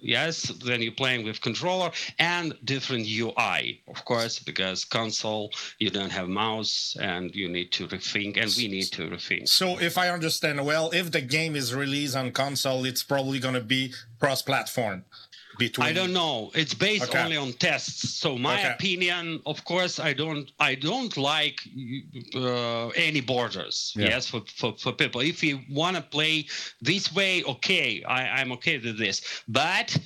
[0.00, 6.10] yes then you're playing with controller and different ui of course because console you don't
[6.10, 9.48] have mouse and you need to rethink and we need to rethink.
[9.48, 13.54] So if I understand well, if the game is released on console, it's probably going
[13.54, 15.04] to be cross-platform
[15.58, 15.86] between.
[15.86, 16.50] I don't know.
[16.54, 17.22] It's based Okay.
[17.22, 18.10] only on tests.
[18.20, 18.72] So my Okay.
[18.74, 21.60] opinion, of course, I don't I don't like
[22.34, 23.92] uh, any borders.
[23.96, 24.08] Yeah.
[24.10, 25.20] Yes, for, for, for people.
[25.20, 26.46] If you want to play
[26.80, 29.22] this way, okay, I, I'm okay with this.
[29.48, 29.96] But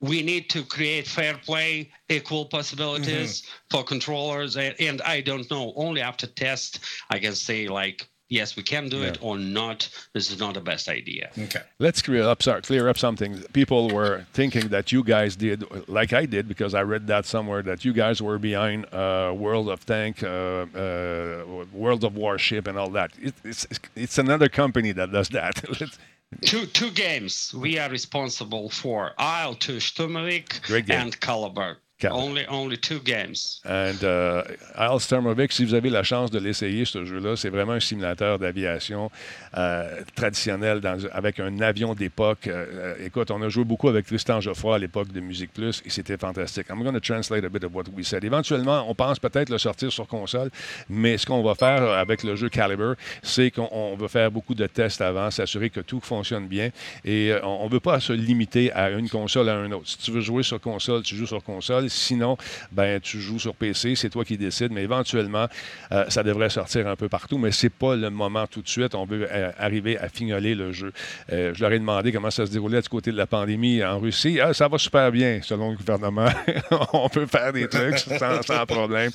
[0.00, 4.56] we need to create fair play, equal possibilities for controllers.
[4.56, 5.72] And, and I don't know.
[5.76, 6.80] Only after test,
[7.10, 9.88] I can say like, yes, we can do it or not.
[10.12, 11.30] This is not the best idea.
[11.38, 11.62] Okay.
[11.78, 13.42] Let's clear up, sorry, clear up something.
[13.52, 17.62] People were thinking that you guys did, like I did, because I read that somewhere,
[17.62, 22.78] that you guys were behind uh, World of Tank, uh, uh, World of Warship, and
[22.78, 23.12] all that.
[23.20, 25.62] It, it's it's another company that does that.
[25.80, 25.98] Let's-
[26.40, 31.78] two two games we are responsible for Isle to Sturmovik and Caliber.
[32.04, 33.62] Only only two games.
[33.64, 34.42] And uh,
[34.74, 38.38] Al Sturmovik, si vous avez la chance de l'essayer, ce jeu-là, c'est vraiment un simulateur
[38.38, 39.10] d'aviation
[39.56, 42.48] euh, traditionnel dans- avec un avion d'époque.
[42.48, 42.66] Euh,
[42.98, 45.90] euh, écoute, on a joué beaucoup avec Tristan Geoffroy à l'époque de Musique Plus et
[45.90, 46.66] c'était fantastique.
[46.68, 48.24] I'm going to translate a bit of what we said.
[48.24, 50.50] Éventuellement, on pense peut-être le sortir sur console,
[50.90, 54.54] mais ce qu'on va faire avec le jeu Caliber, c'est qu'on on va faire beaucoup
[54.54, 56.68] de tests avant, s'assurer que tout fonctionne bien
[57.06, 59.88] et euh, on ne veut pas se limiter à une console à une autre.
[59.88, 61.85] Si tu veux jouer sur console, tu joues sur console.
[61.88, 62.36] Sinon,
[62.72, 65.46] ben, tu joues sur PC, c'est toi qui décides, mais éventuellement,
[65.92, 68.94] euh, ça devrait sortir un peu partout, mais c'est pas le moment tout de suite.
[68.94, 70.92] On veut euh, arriver à fignoler le jeu.
[71.32, 73.98] Euh, je leur ai demandé comment ça se déroulait du côté de la pandémie en
[73.98, 74.40] Russie.
[74.40, 76.28] Ah, ça va super bien, selon le gouvernement.
[76.92, 79.10] On peut faire des trucs sans, sans problème.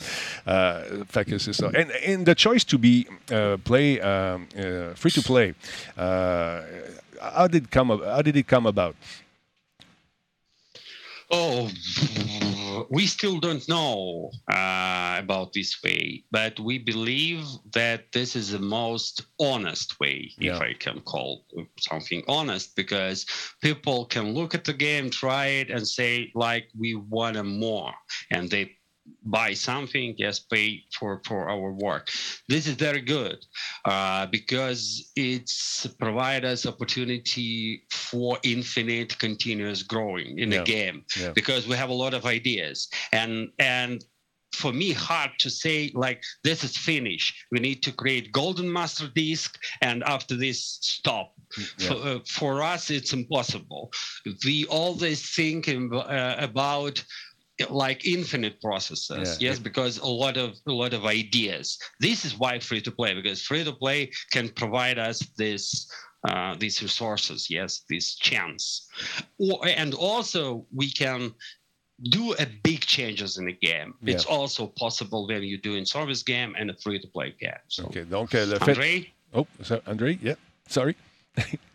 [1.09, 1.67] Fait que c'est ça.
[1.67, 4.37] And, and the choice to be uh, play uh,
[4.95, 5.53] free to play.
[7.21, 7.89] How did come?
[7.89, 8.95] How did it come about?
[11.33, 11.69] Oh,
[12.89, 18.59] we still don't know uh, about this way, but we believe that this is the
[18.59, 20.55] most honest way, Yeah.
[20.55, 21.45] if I can call
[21.79, 23.25] something honest, because
[23.61, 27.93] people can look at the game, try it, and say like we want more,
[28.31, 28.71] and they
[29.23, 32.09] buy something, yes, pay for for our work.
[32.47, 33.37] This is very good
[33.85, 40.59] uh, because it's provide us opportunity for infinite continuous growing in Yeah.
[40.59, 41.31] the game Yeah.
[41.33, 44.03] because we have a lot of ideas and and
[44.53, 49.07] for me hard to say like this is finished we need to create golden master
[49.15, 51.33] disk and after this stop
[51.79, 53.89] for, uh, for us it's impossible
[54.45, 57.03] we always think uh, about
[57.69, 59.49] like infinite processes Yeah.
[59.49, 63.13] yes because a lot of a lot of ideas this is why free to play
[63.13, 65.89] because free to play can provide us this
[66.27, 68.87] uh, these resources yes this chance
[69.39, 71.33] or, and also we can
[72.09, 76.55] do a big changes in the game it's also possible when you're doing service game
[76.57, 78.03] and a free to play game so OK.
[78.05, 78.69] Donc, euh, le fait.
[78.71, 80.17] Andre, Oh, so, Andre?
[80.21, 80.35] Yeah.
[80.67, 80.95] Sorry.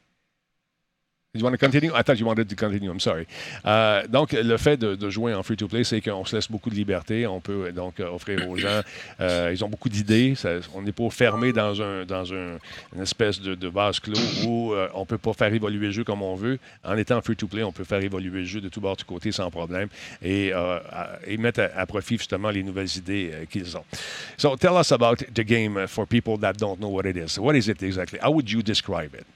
[1.38, 1.92] You want to continue?
[1.92, 2.90] I you wanted to continue.
[2.90, 3.26] I'm sorry.
[3.64, 7.26] Euh, donc, le fait de, jouer en free-to-play, c'est qu'on se laisse beaucoup de liberté.
[7.26, 8.80] On peut euh, donc euh, offrir aux gens.
[9.20, 10.34] ils ont beaucoup d'idées.
[10.74, 12.58] On n'est pas fermé dans, un, dans un-
[12.94, 14.14] une espèce de, de vase clos
[14.46, 16.58] où on ne peut pas faire évoluer le jeu comme on veut.
[16.84, 19.50] En étant free-to-play, on peut faire évoluer le jeu de tout bord, de côté sans
[19.50, 19.88] problème
[20.22, 20.52] et,
[21.38, 23.84] mettre à, à profit justement les nouvelles idées qu'ils ont.
[24.36, 27.38] So, tell us about the game for people that don't know what it is.
[27.38, 28.18] What is it exactly?
[28.22, 29.26] How would you describe it?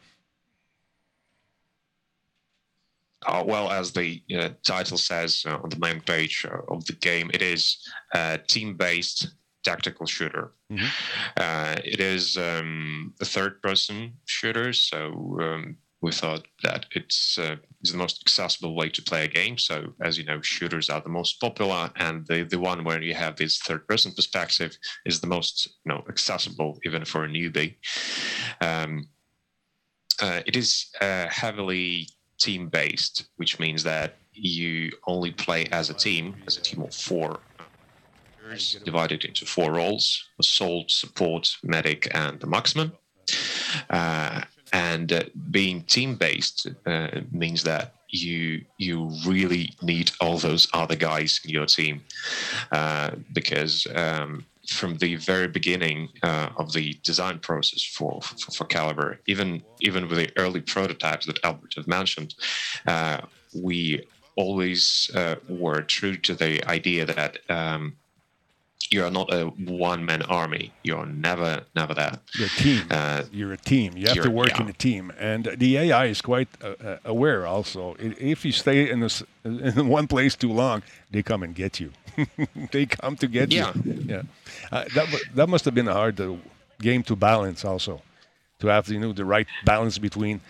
[3.27, 6.95] Uh, well, as the uh, title says uh, on the main page uh, of the
[6.95, 7.77] game, it is
[8.15, 9.29] a team-based
[9.63, 10.53] tactical shooter.
[10.73, 10.89] Mhm.
[11.37, 17.93] Uh, it is um, a third-person shooter, so um, we thought that it's, uh, it's
[17.93, 19.59] the most accessible way to play a game.
[19.59, 23.15] So, as you know, shooters are the most popular, and the, the one where you
[23.15, 27.77] have this third-person perspective is the most you know accessible, even for a newbie.
[28.63, 29.09] Um,
[30.23, 32.09] uh, it is uh, heavily
[32.41, 36.95] team based, which means that you only play as a team, as a team of
[36.95, 37.41] four,
[38.85, 42.93] divided into four roles assault, support, medic, and the marksman.
[43.89, 50.69] Uh, and uh, being team based uh, means that you you really need all those
[50.73, 52.03] other guys in your team
[52.73, 58.65] uh, because um, from the very beginning uh, of the design process for, for for
[58.65, 62.35] Caliber, even even with the early prototypes that Albert had mentioned,
[62.87, 63.21] uh,
[63.55, 64.07] we
[64.37, 67.97] always uh, were true to the idea that um,
[68.91, 70.73] you are not a one-man army.
[70.83, 72.21] You're never never that.
[72.35, 72.83] You're a team.
[72.91, 73.97] Uh, you're a team.
[73.97, 77.47] You have to work in a team, and the AI is quite uh, uh, aware.
[77.47, 81.79] Also, if you stay in this in one place too long, they come and get
[81.81, 81.93] you.
[82.73, 83.73] they come to get Yeah.
[83.85, 84.05] you.
[84.09, 84.23] Yeah,
[84.73, 86.35] uh, that that must have been a hard uh,
[86.81, 87.65] game to balance.
[87.65, 88.01] Also,
[88.61, 90.41] to have you know the right balance between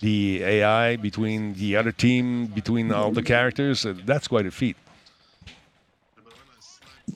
[0.00, 3.84] the AI, between the other team, between all the characters.
[3.84, 4.76] Uh, that's quite a feat.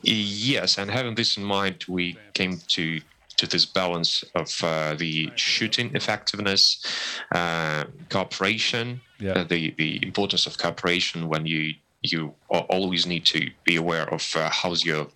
[0.02, 3.00] Yes, and having this in mind, we came to
[3.37, 6.80] to this balance of uh, the shooting effectiveness,
[7.35, 9.33] uh, cooperation, Yeah.
[9.33, 11.74] uh, the the importance of cooperation when you
[12.07, 15.07] you always need to be aware of uh, how's your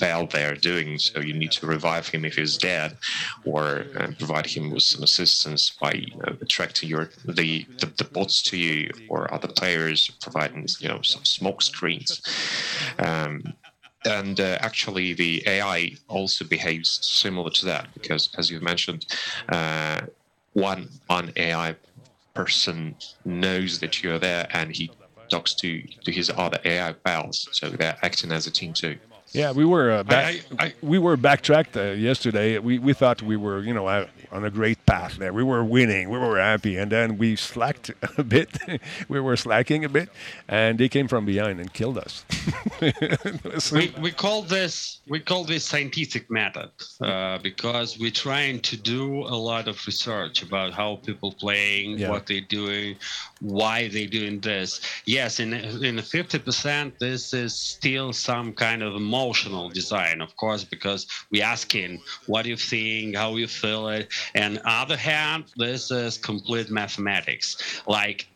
[0.00, 0.98] pal there doing.
[0.98, 2.96] So you need to revive him if he's dead,
[3.44, 8.42] or uh, provide him with some assistance by uh, attracting your the, the the bots
[8.44, 12.22] to you or other players, providing you know some smoke screens.
[12.98, 13.42] Um,
[14.08, 19.06] and uh, actually the AI also behaves similar to that because, as you mentioned,
[19.50, 20.02] uh,
[20.54, 21.76] one one AI
[22.34, 24.96] person knows that you're there and he
[25.30, 28.98] talks to to his other AI pals, so they're acting as a team too.
[29.32, 32.58] Yeah, we were uh, back, I- I- we were backtracked uh, yesterday.
[32.58, 35.32] We we thought we were you know uh, on a great path there.
[35.34, 36.08] We were winning.
[36.08, 38.48] We were happy, and then we slacked a bit.
[39.08, 40.08] we were slacking a bit,
[40.48, 42.24] and they came from behind and killed us.
[43.72, 46.70] we, we call this we call this scientific method
[47.02, 52.10] uh, because we're trying to do a lot of research about how people playing, Yeah.
[52.10, 52.96] what they're doing,
[53.40, 54.80] why they're doing this.
[55.04, 60.64] Yes, in in fifty percent, this is still some kind of emotional design, of course,
[60.64, 66.18] because we asking what you think, how you feel it, and other hand, this is
[66.18, 68.28] complete mathematics, like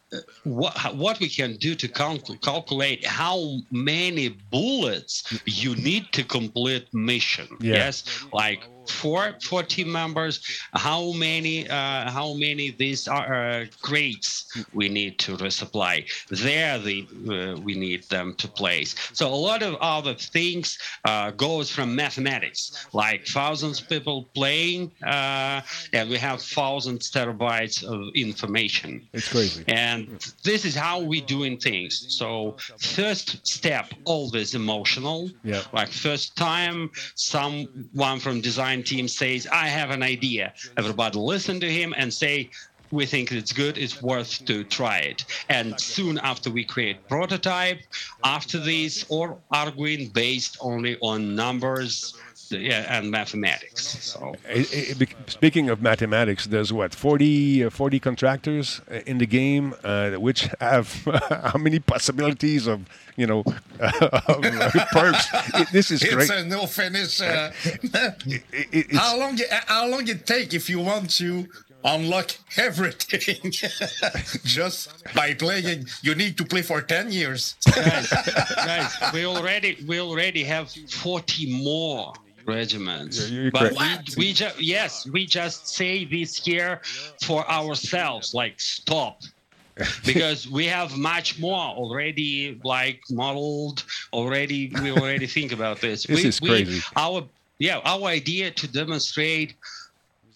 [0.44, 5.14] what what we can do to calcul- calculate how many bullets
[5.46, 7.48] you need to complete mission.
[7.60, 7.74] Yeah.
[7.74, 8.24] yes?
[8.32, 10.40] Like four four team members
[10.74, 14.30] how many uh, how many these are uh, crates
[14.72, 15.94] we need to resupply?
[16.28, 18.94] There the uh, we need them to place.
[19.12, 24.92] So a lot of other things uh, goes from mathematics like thousands of people playing
[25.04, 25.60] uh,
[25.92, 29.06] and we have thousands terabytes of information.
[29.12, 29.64] It's crazy.
[29.68, 30.08] and
[30.42, 32.06] this is how we doing things.
[32.08, 35.30] So first step always emotional.
[35.44, 35.62] Yeah.
[35.72, 40.54] like first time someone from design team says i have an idea.
[40.78, 42.50] Everybody listen to him and say
[42.92, 45.24] we think it's good it's worth to try it.
[45.48, 47.80] And soon after we create prototype
[48.22, 52.14] after this or arguing based only on numbers
[52.52, 58.00] yeah, and mathematics so I- I- bec- Speaking of mathematics, there's what 40, uh, 40
[58.00, 60.88] contractors uh, in the game, uh, which have
[61.52, 62.80] how many possibilities of
[63.16, 63.40] you know
[63.80, 65.26] of uh, perks.
[65.54, 66.30] It- this is It's great.
[66.30, 67.20] a no finish.
[67.20, 67.50] Uh,
[68.26, 69.38] It- it- how long?
[69.66, 71.46] How long it take if you want to
[71.84, 73.50] unlock everything
[74.44, 75.86] just by playing?
[76.02, 77.56] You need to play for ten years.
[77.74, 78.08] guys,
[78.56, 82.12] guys, we already we already have 40 more
[82.46, 83.30] regiments.
[83.30, 84.16] You're- you're but correct.
[84.16, 86.80] we, we just yes, we just say this here
[87.22, 89.20] for ourselves, like stop.
[90.04, 96.22] because we have much more already like modeled already we already think about this This
[96.22, 96.82] we, is we- crazy.
[96.94, 97.24] our
[97.58, 99.54] yeah our idea to demonstrate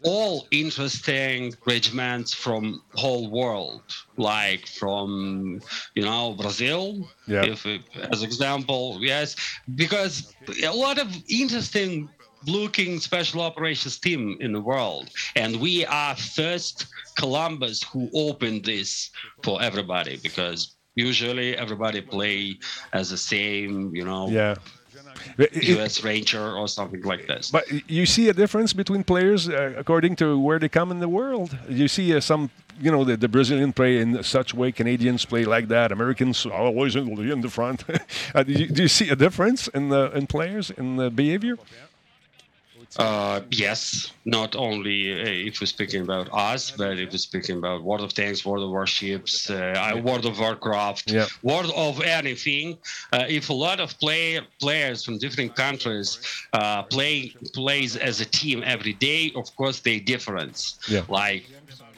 [0.03, 3.83] all interesting regiments from whole world
[4.17, 5.61] like from
[5.95, 7.45] you know brazil Yeah.
[7.45, 7.83] if it-
[8.13, 9.37] as example yes
[9.75, 12.09] because a lot of interesting
[12.47, 19.11] looking special operations team in the world and we are first columbus who opened this
[19.43, 22.55] for everybody because usually everybody play
[22.93, 24.55] as the same you know yeah.
[25.39, 30.17] Us ranger or something like this But you see a difference between players uh, according
[30.17, 31.57] to where they come in the world.
[31.69, 32.51] You see uh, some,
[32.81, 36.53] you know, the, the Brazilian play in such way, Canadians play like that, Americans are
[36.53, 37.85] always in the, front.
[38.35, 41.57] uh, do, you, do you see a difference in the in players in the behavior?
[42.99, 47.83] Uh, yes, not only uh, if we're speaking about us, but if we're speaking about
[47.83, 51.27] World of Tanks, World of Warships, uh, World of Warcraft, Yeah.
[51.43, 52.79] World of anything.
[53.13, 56.19] Uh, if a lot of play, players from different countries
[56.53, 60.79] uh, play plays as a team every day, of course they difference.
[60.89, 61.03] Yeah.
[61.09, 61.45] Like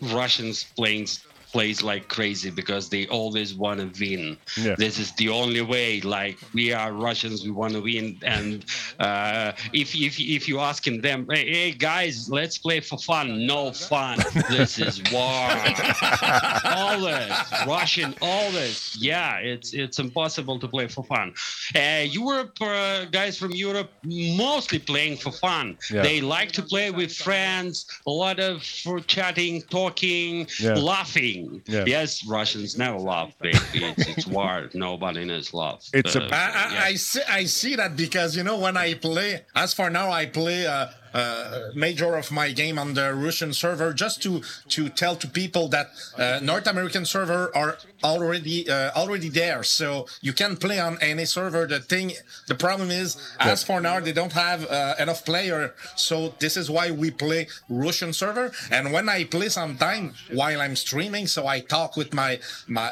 [0.01, 1.07] Russians playing
[1.53, 4.37] plays like crazy because they always want to win.
[4.57, 4.75] Yeah.
[4.77, 6.01] This is the only way.
[6.01, 8.19] Like we are Russians, we want to win.
[8.23, 8.65] And
[8.99, 13.47] uh, if if if you asking them, hey, hey guys, let's play for fun.
[13.47, 14.19] No fun.
[14.51, 15.49] This is war.
[16.65, 17.33] all this
[17.67, 18.97] Russian, all this.
[19.01, 21.35] Yeah, it's it's impossible to play for fun.
[21.75, 25.77] Uh, Europe uh, guys from Europe mostly playing for fun.
[25.93, 26.03] Yeah.
[26.03, 27.87] They like to play with friends.
[28.07, 30.75] A lot of for chatting, talking, Yeah.
[30.75, 31.38] laughing.
[31.67, 31.85] Yeah.
[31.87, 33.33] Yes, Russians never love.
[33.41, 33.59] Baby.
[33.75, 34.69] It's, it's war.
[34.75, 35.83] Nobody knows love.
[35.93, 36.83] It's a- Uh, I, I, yeah.
[36.91, 37.23] I see.
[37.41, 39.31] I see that because you know when I play.
[39.55, 43.93] As for now, I play uh, uh, major of my game on the Russian server
[43.93, 44.43] just to
[44.75, 50.07] to tell to people that uh, North American server are already uh, already there, so
[50.21, 51.67] you can play on any server.
[51.67, 52.13] The thing,
[52.47, 56.71] the problem is, as for now, they don't have uh, enough player, so this is
[56.71, 58.53] why we play Russian server.
[58.71, 62.91] And when I play sometime while I'm streaming, so I talk with my my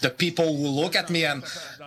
[0.00, 1.42] the people who look at me and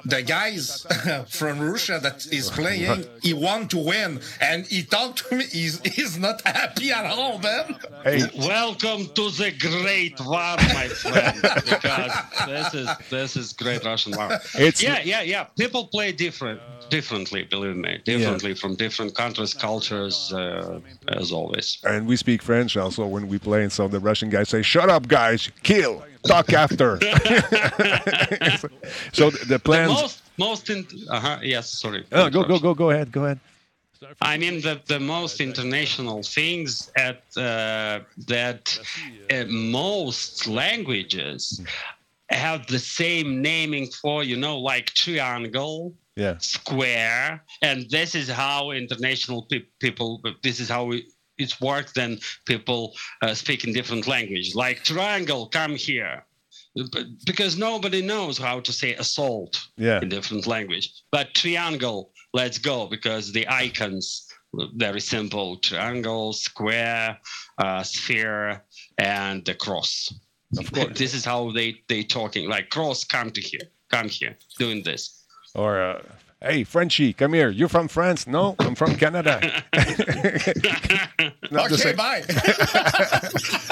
[0.06, 0.86] the guys
[1.30, 5.46] from Russia that is playing, he want to win, and he talked to me.
[5.46, 7.76] He's he's not happy at all, man.
[8.04, 11.42] Hey, Welcome to the great war, my friend.
[11.66, 12.12] because
[12.58, 14.30] this is this is great Russian war.
[14.68, 15.44] It's- yeah, yeah, yeah.
[15.64, 17.42] People play different, differently.
[17.56, 20.80] Believe me, differently from different countries, cultures, uh,
[21.22, 21.68] as always.
[21.92, 24.90] and we speak French also when we play, and so the Russian guys say, "Shut
[24.96, 25.40] up, guys!
[25.64, 25.94] Kill!
[26.34, 26.90] Talk after."
[29.14, 29.92] so the, the The plans.
[30.02, 30.86] most, most in.
[31.10, 32.02] Uh-huh, yes, sorry.
[32.12, 33.12] Oh, go go go go ahead.
[33.12, 33.40] Go ahead.
[34.22, 38.64] I mean, the, the most international things at uh, that
[39.32, 41.62] uh, most languages
[42.30, 46.38] have the same naming for, you know, like triangle, Yeah.
[46.40, 50.22] square, and this is how international pe- people.
[50.44, 51.04] This is how it,
[51.38, 51.94] it's worked.
[51.96, 54.56] Then people uh, speak in different language.
[54.56, 56.26] Like triangle, come here,
[57.26, 60.02] because nobody knows how to say assault Yeah.
[60.02, 60.90] in different language.
[61.12, 64.28] But triangle, let's go because the icons
[64.78, 67.20] very simple: triangle, square,
[67.58, 68.64] uh, sphere,
[68.98, 70.14] and the cross.
[70.58, 70.98] Of course.
[70.98, 72.50] this is how they they talking.
[72.50, 75.24] Like cross, come to here, come here, doing this.
[75.56, 76.02] Or, uh,
[76.42, 77.50] hey, Frenchie, come here.
[77.50, 78.28] You're from France?
[78.28, 79.40] No, I'm from Canada.
[81.50, 81.96] Not the okay, same.
[81.96, 82.24] bye.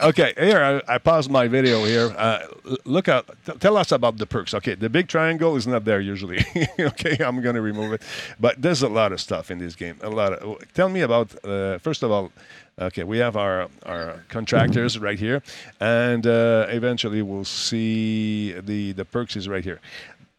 [0.00, 2.14] Okay, here, I, I paused my video here.
[2.16, 2.38] Uh,
[2.84, 3.28] look out.
[3.60, 4.54] Tell us about the perks.
[4.54, 6.38] Okay, the big triangle is not there usually.
[6.80, 8.02] okay, I'm going to remove it.
[8.40, 9.98] But there's a lot of stuff in this game.
[10.00, 10.58] A lot of.
[10.72, 12.32] Tell me about, uh, first of all,
[12.78, 15.42] okay, we have our, our contractors right here.
[15.80, 19.80] And uh, eventually we'll see the, the perks is right here.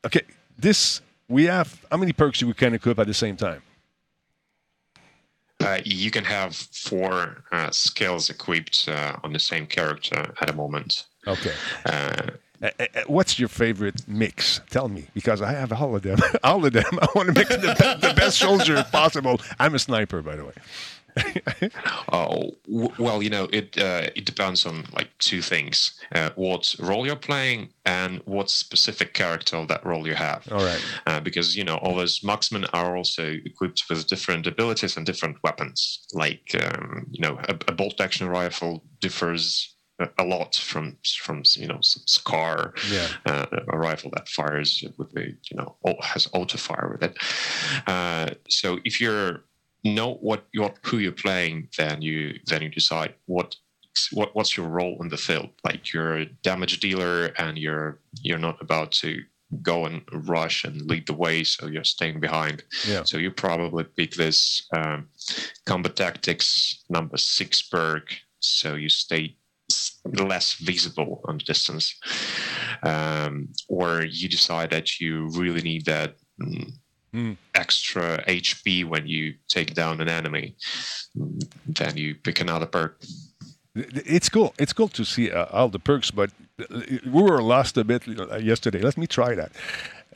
[0.05, 0.21] Okay,
[0.57, 3.61] this, we have, how many perks we can equip at the same time?
[5.61, 10.53] Uh, you can have four uh, skills equipped uh, on the same character at a
[10.53, 11.05] moment.
[11.27, 11.53] Okay.
[11.85, 12.27] Uh,
[13.07, 14.61] what's your favorite mix?
[14.69, 16.19] Tell me, because I have all of them.
[16.43, 16.85] all of them.
[17.01, 19.41] I want to make the, the best soldier possible.
[19.59, 20.53] I'm a sniper, by the way.
[22.11, 23.77] Oh w- well, you know it.
[23.77, 29.13] Uh, it depends on like two things: uh, what role you're playing and what specific
[29.13, 30.47] character of that role you have.
[30.51, 30.83] All right.
[31.05, 35.37] Uh, because you know all those marksmen are also equipped with different abilities and different
[35.43, 36.05] weapons.
[36.13, 41.43] Like um, you know, a, a bolt action rifle differs a, a lot from from
[41.55, 43.07] you know some Scar, Yeah.
[43.25, 47.17] uh, a rifle that fires with the you know has auto fire with it.
[47.87, 49.43] Uh, so if you're
[49.83, 53.55] know what you're who you're playing, then you then you decide what
[54.11, 55.49] what what's your role in the field.
[55.63, 59.21] Like you're a damage dealer, and you're you're not about to
[59.63, 62.63] go and rush and lead the way, so you're staying behind.
[62.87, 63.03] Yeah.
[63.03, 65.07] So you probably pick this um,
[65.65, 69.37] combat tactics number six perk, so you stay
[70.05, 71.95] less visible on the distance,
[72.83, 76.15] um, or you decide that you really need that.
[76.41, 76.71] mm,
[77.11, 77.33] Hmm.
[77.55, 80.55] Extra HP when you take down an enemy,
[81.17, 83.01] mm, then you pick another perk.
[83.75, 84.53] It's cool.
[84.57, 88.03] It's cool to see uh, all the perks, but uh, we were lost a bit
[88.07, 88.81] uh, yesterday.
[88.81, 89.51] Let me try that.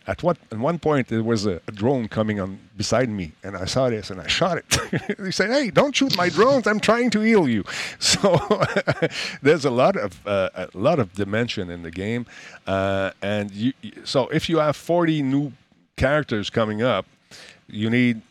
[0.05, 3.55] At what at one point there was a, a drone coming on beside me, and
[3.55, 5.17] I saw this and I shot it.
[5.25, 6.67] he said, "Hey, don't shoot my drones!
[6.67, 7.63] I'm trying to heal you."
[7.99, 8.37] So
[9.41, 12.25] there's a lot of uh, a lot of dimension in the game,
[12.67, 13.73] uh, and you,
[14.03, 15.53] so if you have 40 new
[15.95, 17.05] characters coming up,
[17.67, 18.21] you need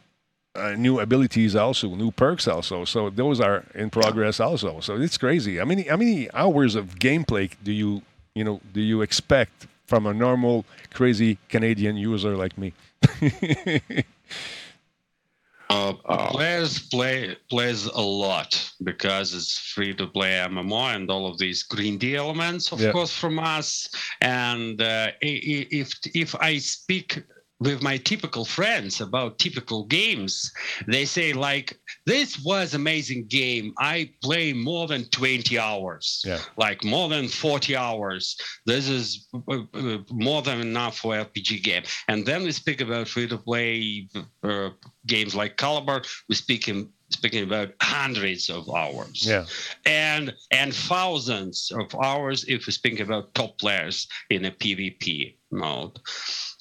[0.55, 2.85] uh, new abilities also, new perks also.
[2.85, 4.81] So those are in progress also.
[4.81, 5.57] So it's crazy.
[5.59, 8.03] How many how many hours of gameplay do you
[8.35, 12.73] you know do you expect from a normal crazy Canadian user like me?
[15.71, 15.95] Uh,
[16.31, 21.63] players play plays a lot because it's free to play MMO and all of these
[21.63, 22.93] green D elements, of Yeah.
[22.93, 23.89] course, from us.
[24.21, 27.23] And uh, if if I speak
[27.63, 30.51] with my typical friends about typical games,
[30.89, 33.73] they say like, "This was amazing game.
[33.79, 36.41] I play more than 20 hours, Yeah.
[36.57, 38.37] like more than 40 hours.
[38.67, 43.09] This is uh, uh, more than enough for RPG game." And then we speak about
[43.09, 44.09] free to play
[44.43, 44.71] uh,
[45.07, 46.03] games like Caliber.
[46.29, 49.45] We speak in speaking about hundreds of hours Yeah.
[49.87, 55.99] and and thousands of hours if we speak about top players in a PvP mode.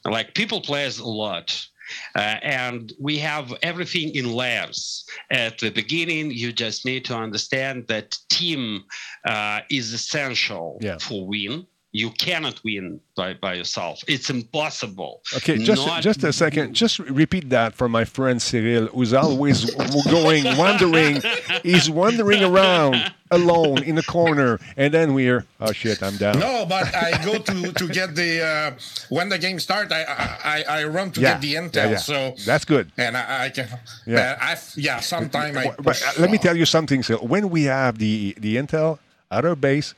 [0.05, 1.67] Like people plays a lot.
[2.15, 5.03] Uh, and we have everything in layers.
[5.29, 8.85] At the beginning, you just need to understand that team
[9.25, 10.99] uh, is essential Yeah.
[10.99, 11.67] for win.
[11.93, 14.01] You cannot win by, by yourself.
[14.07, 15.21] It's impossible.
[15.35, 16.73] Okay, just Not- just a second.
[16.73, 19.69] Just repeat that for my friend Cyril, who's always
[20.05, 21.21] going wandering.
[21.63, 26.39] He's wandering around alone in the corner, and then we're oh shit, I'm down.
[26.39, 28.71] No, but I go to to get the uh,
[29.09, 29.91] when the game starts.
[29.91, 30.03] I,
[30.43, 31.91] I I run to yeah, get the intel.
[31.91, 31.97] yeah.
[31.97, 32.91] So that's good.
[32.97, 33.67] and I, I can.
[34.05, 34.17] Yeah.
[34.17, 34.37] Yeah.
[34.39, 34.99] I yeah.
[35.01, 35.75] Sometime I.
[35.77, 37.03] But uh, let me tell you something.
[37.03, 39.93] So when we have the the intel at our base,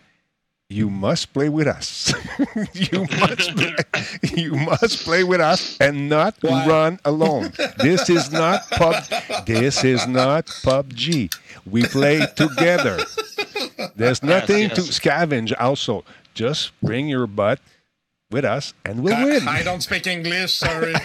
[0.74, 2.13] you must play with us.
[2.74, 3.76] you must play,
[4.36, 6.65] you must play with us and not Why?
[6.67, 7.53] run alone.
[7.78, 9.03] This is not pub.
[9.45, 11.32] This is not PUBG.
[11.69, 12.99] We play together.
[13.95, 14.99] There's nothing to yes.
[14.99, 15.53] scavenge.
[15.59, 16.03] Also,
[16.34, 17.59] just bring your butt
[18.32, 19.47] with us, and we'll win.
[19.47, 20.55] I, I don't speak English.
[20.55, 20.93] Sorry.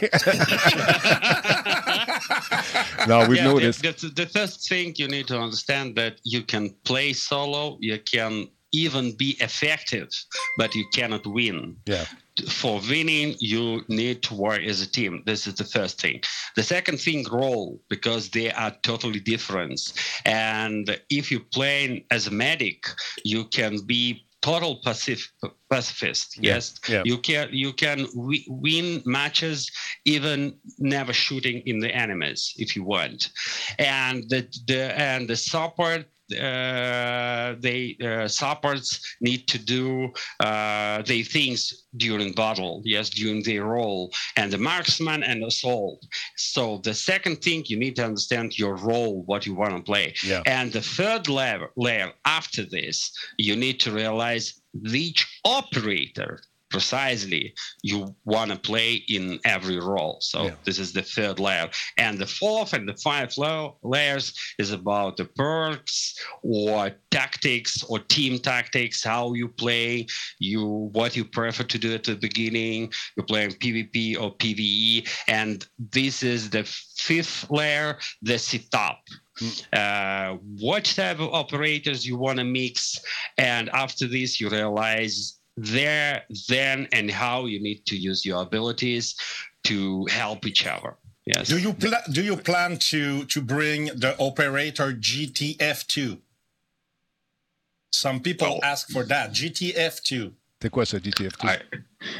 [3.06, 3.82] now we've Yeah, the, noticed.
[3.82, 8.48] the, the first thing you need to understand that you can play solo, you can
[8.72, 10.08] even be effective,
[10.56, 11.76] but you cannot win.
[11.86, 12.04] Yeah.
[12.48, 15.22] For winning, you need to work as a team.
[15.26, 16.20] This is the first thing.
[16.54, 19.80] The second thing, role, because they are totally different.
[20.24, 22.86] And if you play as a medic,
[23.24, 25.26] you can be total pacif-
[25.68, 26.36] pacifist.
[26.36, 27.02] Yeah, Yes, yeah.
[27.04, 29.68] you can you can wi- win matches
[30.04, 33.30] even never shooting in the enemies if you want
[33.80, 41.24] and the, the and the support uh, they uh, supports need to do uh, their
[41.24, 46.04] things during battle yes during their role and the marksman and assault
[46.36, 50.14] so the second thing you need to understand your role what you want to play
[50.24, 50.42] Yeah.
[50.46, 56.40] and the third layer, layer after this, you need to realize which operator
[56.70, 60.18] precisely you want to play in every role.
[60.20, 60.54] So Yeah.
[60.64, 61.70] this is the third layer.
[61.96, 67.98] And the fourth and the five lo- layers is about the perks or tactics or
[67.98, 70.06] team tactics, how you play,
[70.38, 75.08] you what you prefer to do at the beginning, you're playing PvP or PvE.
[75.28, 76.64] And this is the
[76.96, 79.00] fifth layer, the setup
[79.72, 83.00] uh, what type of operators you want to mix
[83.36, 89.14] and after this you realize there then and how you need to use your abilities
[89.64, 90.94] to help each other
[91.26, 96.18] yes Do you pla- do you plan to to bring the operator JTF2?
[97.92, 98.60] Some people Oh.
[98.62, 100.32] ask for that JTF2.
[100.62, 101.44] C'est quoi ça, JTF2?
[101.44, 101.58] I,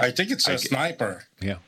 [0.09, 1.25] I think it's a I- sniper.
[1.41, 1.59] yeah.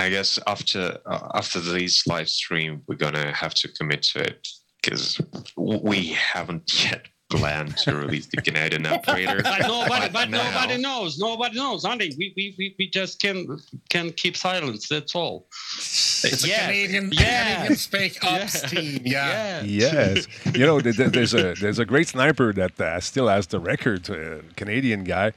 [0.00, 4.46] I guess after uh, after this live stream, we're gonna have to commit to it
[4.80, 5.20] because
[5.56, 9.40] we haven't yet planned to release the Canadian operator.
[9.42, 12.14] but nobody but now- nobody knows nobody knows Andy.
[12.18, 13.58] We, we we we just can
[13.90, 17.54] can keep silence that's all It's a Canadian, Yeah.
[17.56, 18.68] Canadian Spec Ops Yeah.
[18.68, 19.02] team.
[19.04, 19.62] Yeah.
[19.62, 23.46] Yes, you know th- th- there's a there's a great sniper that uh, still has
[23.48, 25.32] the record, uh, Canadian guy.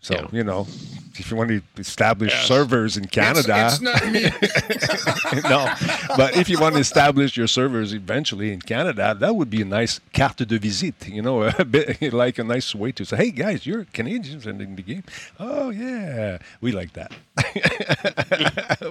[0.00, 0.26] So Yeah.
[0.32, 0.66] you know,
[1.20, 2.46] if you want to establish Yes.
[2.46, 4.22] servers in Canada, it's not me.
[5.48, 5.72] no,
[6.16, 9.64] but if you want to establish your servers eventually in Canada, that would be a
[9.64, 11.08] nice carte de visite.
[11.08, 14.60] You know, a bit like a nice way to say, "Hey guys, you're Canadians and
[14.60, 15.04] in the game."
[15.38, 17.12] Oh yeah, we like that.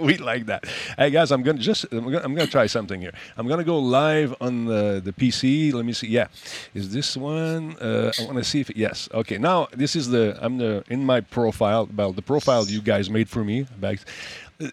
[0.01, 0.65] we like that.
[0.97, 3.13] Hey guys, I'm gonna just I'm gonna, I'm gonna try something here.
[3.37, 5.73] I'm gonna go live on the the PC.
[5.73, 6.07] Let me see.
[6.07, 6.27] Yeah,
[6.73, 7.75] is this one?
[7.77, 9.09] Uh, I want to see if yes.
[9.13, 11.87] Okay, now this is the I'm the in my profile.
[11.95, 13.65] Well, the profile you guys made for me.
[13.79, 13.99] Back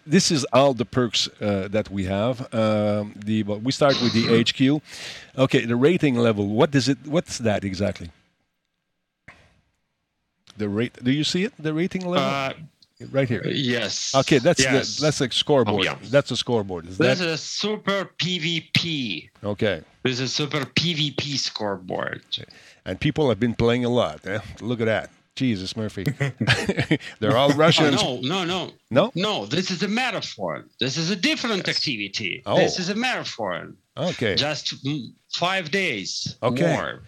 [0.07, 2.53] this is all the perks uh, that we have.
[2.53, 4.81] Um, the but we start with the HQ.
[5.37, 6.47] Okay, the rating level.
[6.47, 6.97] What is it?
[7.05, 8.09] What's that exactly?
[10.57, 11.03] The rate.
[11.03, 11.53] Do you see it?
[11.57, 12.53] The rating level uh,
[13.11, 13.41] right here.
[13.47, 14.97] yes Okay, that's yes.
[14.97, 15.81] the, that's a scoreboard.
[15.81, 15.97] Oh, yeah.
[16.03, 16.87] That's a scoreboard.
[16.87, 19.81] Is this that is a super pvp okay?
[20.03, 22.21] this is a super pvp scoreboard
[22.85, 24.25] And people have been playing a lot.
[24.27, 24.39] Eh?
[24.61, 25.09] Look at that.
[25.35, 26.03] Jesus Murphy.
[27.19, 28.01] They're all Oh, Russians.
[28.01, 28.71] no, no, no.
[28.91, 29.11] No?
[29.15, 30.65] No, this is a metaphor.
[30.79, 32.43] This is a different activity.
[32.45, 32.57] Oh.
[32.57, 33.73] This is a metaphor.
[33.97, 34.35] Okay.
[34.35, 34.73] Just
[35.33, 36.73] five days Okay.
[36.75, 37.01] more.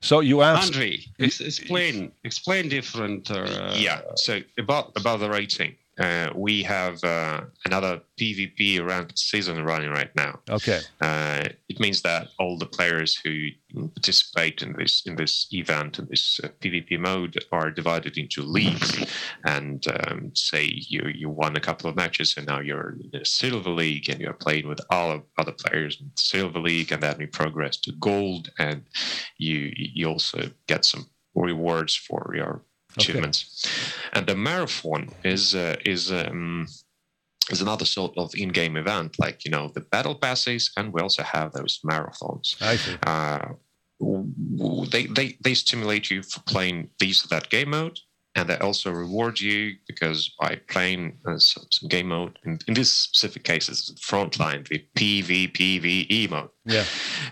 [0.00, 3.30] So you have Andre, explain, explain different.
[3.30, 4.00] Uh, yeah.
[4.16, 10.10] So about about the rating, uh, we have uh, another PvP ranked season running right
[10.16, 10.40] now.
[10.50, 10.80] okay.
[11.00, 13.48] Uh, it means that all the players who
[13.94, 19.04] participate in this in this event in this uh, PvP mode are divided into leagues.
[19.44, 23.24] And um, say you you won a couple of matches and now you're in a
[23.24, 27.20] silver league and you're playing with all of other players in silver league, and then
[27.20, 28.82] you progress to gold, and
[29.38, 32.64] you you also get some rewards for your
[32.98, 33.12] Okay.
[33.12, 33.66] achievements.
[34.12, 36.66] And the marathon is uh, is um,
[37.50, 41.22] is another sort of in-game event, like you know the battle passes, and we also
[41.22, 42.60] have those marathons.
[42.60, 42.96] I see.
[43.06, 43.54] Uh,
[44.90, 47.98] they they they stimulate you for playing these or that game mode,
[48.34, 52.38] and they also reward you because by playing uh, some, some game mode.
[52.44, 56.48] In, in this specific case, it's the frontline, the PvPvE mode.
[56.64, 56.84] Yeah.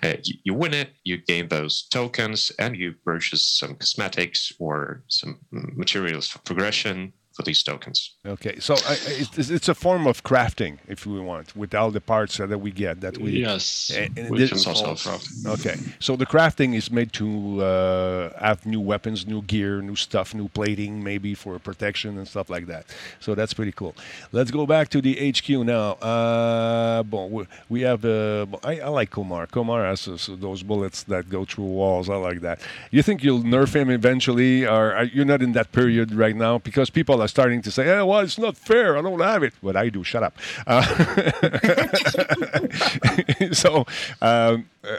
[0.02, 5.02] Uh, you, you win it, you gain those tokens, and you purchase some cosmetics or
[5.08, 8.16] some mm, materials for progression for these tokens.
[8.26, 8.58] Okay.
[8.58, 12.40] So uh, it's, it's a form of crafting, if we want, with all the parts
[12.40, 13.00] uh, that we get.
[13.00, 13.30] That we.
[13.42, 13.90] Yes.
[13.96, 17.62] And- and we can It's also call from- Okay, so the crafting is made to
[17.62, 22.50] uh, have new weapons, new gear, new stuff, new plating, maybe for protection and stuff
[22.50, 22.84] like that.
[23.20, 23.94] So that's pretty cool.
[24.32, 25.92] Let's go back to the HQ now.
[26.02, 28.04] Uh, bon, we, we have.
[28.04, 29.46] Uh, I, I like Komar.
[29.48, 32.08] Komar has those, those bullets that go through walls.
[32.10, 32.60] I like that.
[32.90, 36.58] You think you'll nerf him eventually, or you're you not in that period right now?
[36.58, 38.96] Because people people are starting to say, oh, well, it's not fair.
[38.96, 39.52] I don't have it.
[39.60, 40.38] What I do, shut up.
[40.66, 40.82] Uh,
[43.52, 43.84] so,
[44.22, 44.98] um, uh,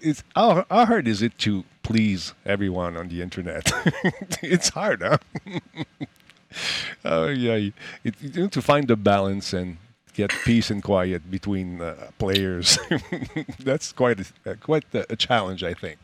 [0.00, 3.70] it's, how, how hard is it to please everyone on the internet?
[4.42, 5.18] it's hard, huh?
[7.04, 7.70] Oh, yeah.
[8.04, 9.76] It, you need to find the balance and
[10.14, 12.78] get peace and quiet between uh, players.
[13.58, 15.98] That's quite a, quite a challenge, I think.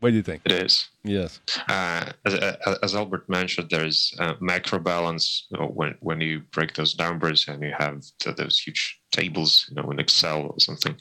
[0.00, 0.42] What do you think?
[0.46, 0.88] It is.
[1.04, 1.40] Yes.
[1.68, 6.40] Uh, as, uh, as, Albert mentioned, there's uh, macro balance you know, when when you
[6.52, 8.02] break those numbers and you have
[8.36, 10.96] those huge tables, you know, in Excel or something,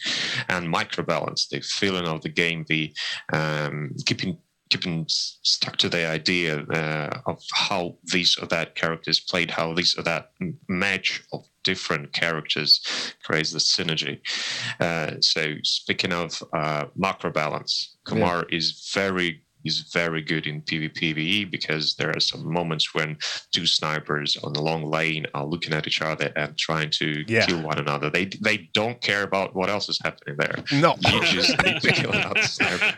[0.50, 2.94] and micro balance, the feeling of the game, the
[3.32, 4.38] um, keeping
[4.70, 9.98] keeping stuck to the idea uh, of how these or that characters played, how these
[9.98, 10.32] or that
[10.68, 14.20] match of different characters creates the synergy.
[14.80, 18.58] Uh, so speaking of uh, macro balance, Komar yeah.
[18.58, 23.18] is very is very good in PvPvE because there are some moments when
[23.52, 27.46] two snipers on a long lane are looking at each other and trying to yeah.
[27.46, 28.10] kill one another.
[28.10, 30.64] They they don't care about what else is happening there.
[30.72, 32.98] No, you just need to kill another sniper.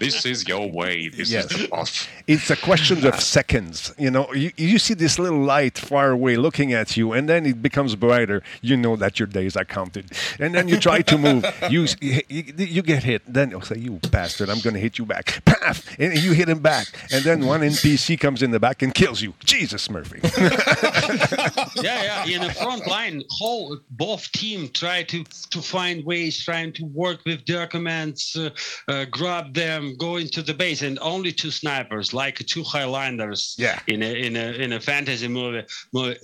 [0.00, 1.08] This is your way.
[1.08, 1.50] This yes.
[1.50, 2.08] is the path.
[2.26, 3.18] It's a question of ah.
[3.18, 3.94] seconds.
[3.98, 7.46] You know, you, you see this little light far away looking at you, and then
[7.46, 8.42] it becomes brighter.
[8.62, 11.44] You know that your days are counted, and then you try to move.
[11.70, 13.22] You you, you get hit.
[13.26, 14.48] Then you'll say, "You bastard!
[14.48, 17.60] I'm going to hit you back." Path and you hit him back, and then one
[17.60, 19.34] NPC comes in the back and kills you.
[19.44, 20.20] Jesus, Murphy.
[21.82, 22.26] yeah, yeah.
[22.26, 27.24] In the front line, whole both team try to to find ways, trying to work
[27.26, 28.50] with documents, uh,
[28.88, 33.56] uh, grab them, go into the base, and only two snipers, like two Highlanders.
[33.58, 33.80] Yeah.
[33.86, 36.18] In a in a in a fantasy movie, movie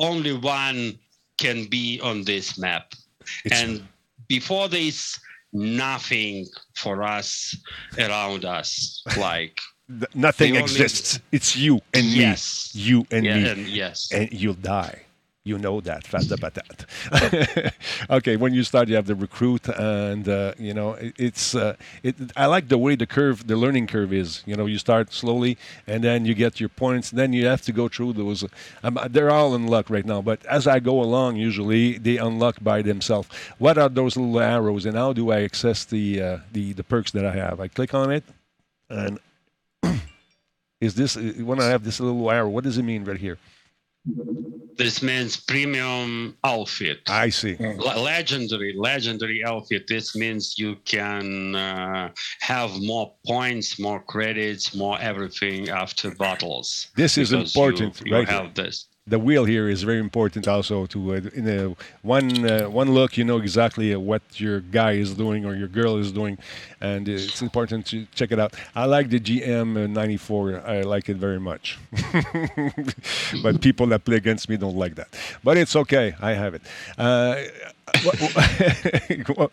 [0.00, 0.98] only one
[1.38, 2.94] can be on this map,
[3.44, 3.86] it's, and
[4.28, 5.18] before this
[5.52, 6.46] nothing
[6.76, 7.56] for us
[7.98, 9.60] around us like
[10.14, 11.24] nothing exists only...
[11.32, 12.70] it's you and yes.
[12.74, 13.50] me you and yeah, me.
[13.50, 14.10] and yes.
[14.12, 15.02] And you'll die
[15.44, 17.74] you know that fast about that
[18.10, 21.74] okay when you start you have the recruit and uh, you know it, it's uh,
[22.02, 24.42] it, i like the way the curve the learning curve is.
[24.46, 27.72] You know you start slowly and then you get your points then you have to
[27.72, 28.44] go through those.
[28.82, 32.56] Um, they're all in luck right now but as i go along usually they unlock
[32.62, 33.28] by themselves.
[33.58, 37.12] What are those little arrows and how do i access the uh, the the perks
[37.12, 37.60] that i have?
[37.60, 38.24] I click on it
[38.90, 39.18] and
[40.80, 43.38] is this when i have this little arrow what does it mean right here
[44.76, 47.00] this means premium outfit.
[47.08, 47.56] I see.
[47.60, 49.86] L- legendary, legendary outfit.
[49.86, 56.88] This means you can uh, have more points, more credits, more everything after battles.
[56.96, 58.28] This is important, you, you right?
[58.28, 62.68] have this the wheel here is very important also to uh, in a one uh,
[62.68, 66.12] one look you know exactly uh, what your guy is doing or your girl is
[66.12, 66.38] doing
[66.80, 68.54] and it's important to check it out.
[68.74, 71.78] I like the gm 94 i like it very much.
[73.42, 75.08] But people that play against me don't like that.
[75.42, 76.14] But it's okay.
[76.20, 76.62] I have it.
[76.98, 77.36] Uh,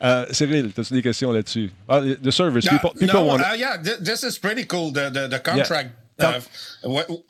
[0.00, 1.70] uh, Cyril, as des questions là-dessus?
[1.88, 3.42] Ah, the service, people, people no, want...
[3.42, 6.02] Uh, yeah, this is pretty cool, the, the, the contract yeah.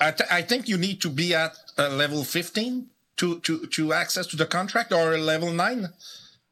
[0.00, 2.86] I, th- I, think you need to be at uh, level 15
[3.16, 5.88] to, to, to access to the contract or level 9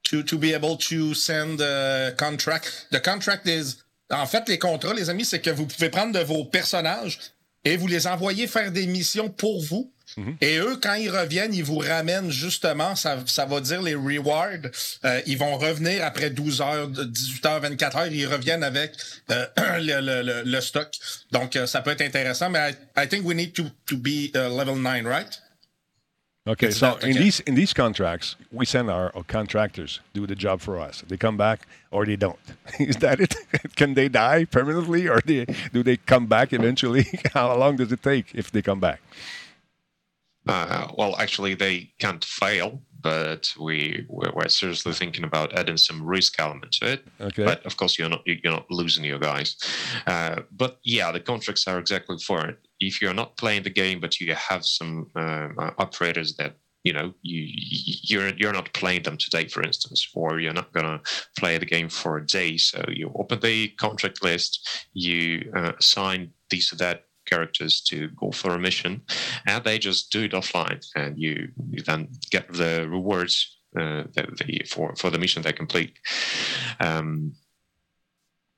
[0.04, 2.86] to, to be able to send the contract.
[2.90, 6.24] The contract is, en fait, les contrats, les amis, c'est que vous pouvez prendre de
[6.24, 7.18] vos personnages
[7.64, 10.36] et vous les envoyer faire des missions pour vous Mhm.
[10.40, 14.70] Et eux, quand ils reviennent, ils vous ramènent justement, ça, ça va dire les rewards.
[15.04, 18.92] Euh, ils vont revenir après 12 heures, 18 heures, 24 heures, ils reviennent avec
[19.30, 19.46] euh,
[19.78, 20.88] le, le, le, stock.
[21.32, 24.30] Donc, euh, ça peut être intéressant, mais I, I think we need to, to be
[24.34, 25.40] uh, level 9, right?
[26.48, 30.62] Okay, so in these in these contracts, we send our, our, contractors do the job
[30.62, 31.04] for us.
[31.06, 32.38] They come back or they don't.
[32.80, 33.36] Is that it?
[33.76, 37.06] Can they die permanently, or they, do they come back eventually?
[37.34, 39.02] How long does it take if they come back?
[40.46, 46.40] Uh, well, actually, they can't fail, but we we're, seriously thinking about adding some risk
[46.40, 47.04] element to it.
[47.20, 47.44] Okay.
[47.44, 49.56] But of course, you're not you're not losing your guys.
[50.06, 52.58] Uh, but yeah, the contracts are exactly for it.
[52.80, 56.92] If you're not playing the game, but you have some um, uh, operators that you
[56.94, 57.44] know you
[58.02, 61.00] you're you're not playing them today, for instance, or you're not gonna
[61.38, 62.56] play the game for a day.
[62.56, 68.30] So you open the contract list, you uh, assign these or that characters to go
[68.30, 69.02] for a mission,
[69.46, 74.62] and they just do it offline, and you, you then get the rewards uh, the,
[74.68, 75.98] for for the mission they complete.
[76.80, 77.32] Um,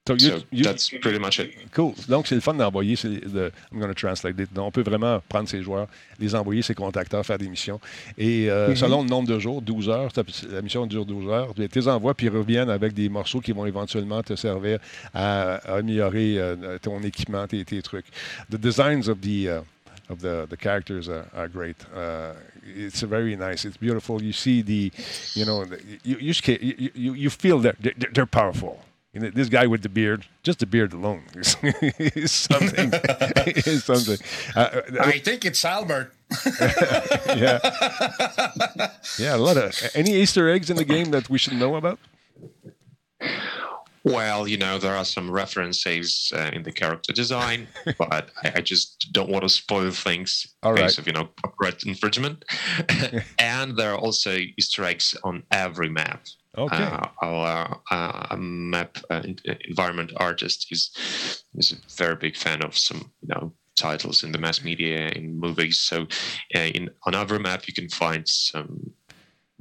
[0.05, 1.55] So, you, so you, that's pretty much it.
[1.72, 1.94] Cool.
[2.09, 2.96] Donc, c'est le fun d'envoyer.
[3.05, 4.48] I'm going to translate it.
[4.59, 5.86] on peut vraiment prendre ces joueurs,
[6.18, 7.78] les envoyer, ces contacteurs, faire des missions.
[8.18, 8.76] Et euh, mm-hmm.
[8.76, 10.09] selon le nombre de jours, 12 heures,
[10.50, 13.53] la mission dure 12 heures, tu les envoies, puis ils reviennent avec des morceaux qui
[13.53, 14.80] vont éventuellement te servir
[15.14, 18.07] à, améliorer euh, ton équipement, tes, tes, trucs.
[18.50, 19.46] The designs of the.
[19.46, 19.61] Uh,
[20.11, 21.76] of the the characters are, are great.
[21.94, 22.34] Uh,
[22.76, 23.64] it's very nice.
[23.64, 24.20] It's beautiful.
[24.20, 24.90] You see the,
[25.34, 28.80] you know, the, you you, just can't- you you you feel that they're, they're powerful.
[29.12, 32.92] You know, this guy with the beard, just the beard alone, is, is something.
[33.46, 34.16] is something.
[34.56, 36.14] Uh, I think it's Albert.
[37.36, 37.60] yeah,
[39.18, 39.36] yeah.
[39.36, 41.98] A lot of any Easter eggs in the game that we should know about.
[44.04, 48.60] Well, you know, there are some references uh, in the character design, but I, I
[48.60, 50.98] just don't want to spoil things in All case right.
[50.98, 52.44] of, you know, copyright infringement.
[53.38, 56.24] and there are also Easter eggs on every map.
[56.57, 56.82] Okay.
[56.82, 59.22] Uh, our uh, map uh,
[59.68, 60.90] environment artist is
[61.55, 65.38] is a very big fan of some, you know, titles in the mass media in
[65.38, 65.80] movies.
[65.80, 66.03] So,
[66.55, 68.92] uh, in on every map, you can find some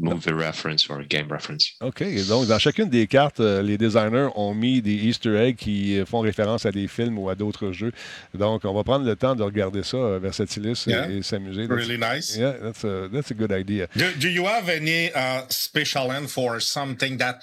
[0.02, 1.74] movie reference or a game reference.
[1.82, 2.04] OK.
[2.28, 6.06] Donc, dans chacune des cartes, euh, les designers ont mis des Easter eggs qui euh,
[6.06, 7.92] font référence à des films ou à d'autres jeux.
[8.34, 11.10] Donc, on va prendre le temps de regarder ça, euh, Versatilis, et- Yeah.
[11.10, 11.66] et, s'amuser.
[11.68, 12.36] Really nice.
[12.36, 13.88] Yeah, that's a, that's a good idea.
[13.96, 17.40] Do, do you have any uh, special end for something that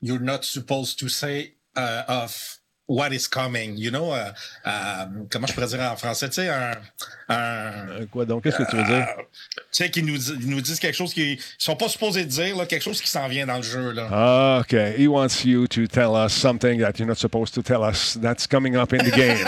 [0.00, 2.59] you're not supposed to say uh, of
[2.90, 3.76] what is coming?
[3.76, 4.32] You know, uh,
[4.64, 6.28] um, comment je pourrais dire en français?
[6.28, 6.72] Tu sais, un.
[7.28, 8.42] un Euh, Quoi donc?
[8.42, 9.06] Qu'est-ce que tu veux dire?
[9.18, 9.22] euh,
[9.70, 12.82] tu sais, qu'ils nous, nous disent quelque chose qu'ils sont pas supposés dire, là, quelque
[12.82, 13.92] chose qui s'en vient dans le jeu.
[13.92, 14.08] Là.
[14.10, 14.94] Ah, okay.
[14.98, 18.46] He wants you to tell us something that you're not supposed to tell us that's
[18.48, 19.38] coming up in the game.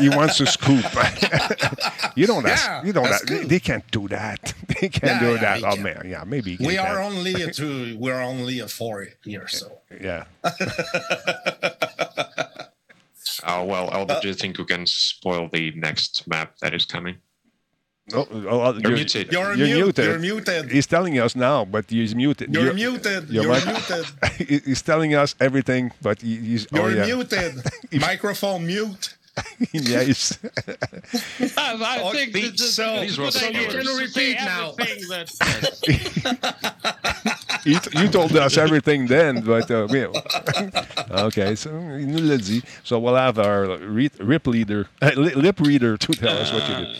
[0.00, 0.84] he wants a scoop.
[2.16, 2.66] you don't ask.
[2.66, 3.06] Yeah, You don't.
[3.06, 4.52] ask- They, they can't do that.
[4.80, 5.64] They can't Yeah, do yeah, that.
[5.64, 5.82] Oh can.
[5.82, 6.56] man, yeah, maybe.
[6.60, 7.96] we are only a two.
[7.98, 9.70] We're only a four here, so.
[10.00, 10.24] Yeah.
[13.46, 16.84] Oh well, Albert, uh, do you think we can spoil the next map that is
[16.84, 17.16] coming?
[18.12, 19.30] Oh, oh, You're muted.
[19.30, 20.04] You're, You're mute, muted.
[20.04, 20.70] You're muted.
[20.70, 22.52] He's telling us now, but he's muted.
[22.52, 23.30] You're, muted.
[23.30, 24.06] your You're muted.
[24.66, 26.66] He's telling us everything, but he's.
[26.72, 27.06] You're oh, yeah.
[27.06, 27.54] muted.
[27.92, 29.16] Microphone mute.
[29.72, 30.38] yeah, he's,
[31.56, 34.74] I, I think the- that- that- so- that's a so you can to repeat now.
[34.78, 35.30] everything that-
[37.64, 40.06] he, you told us everything then, but uh, yeah.
[41.26, 42.62] okay, so il nous l'a dit.
[42.84, 46.68] So we'll have our re- rip leader, uh, li- lip reader to tell us what
[46.68, 46.98] you did.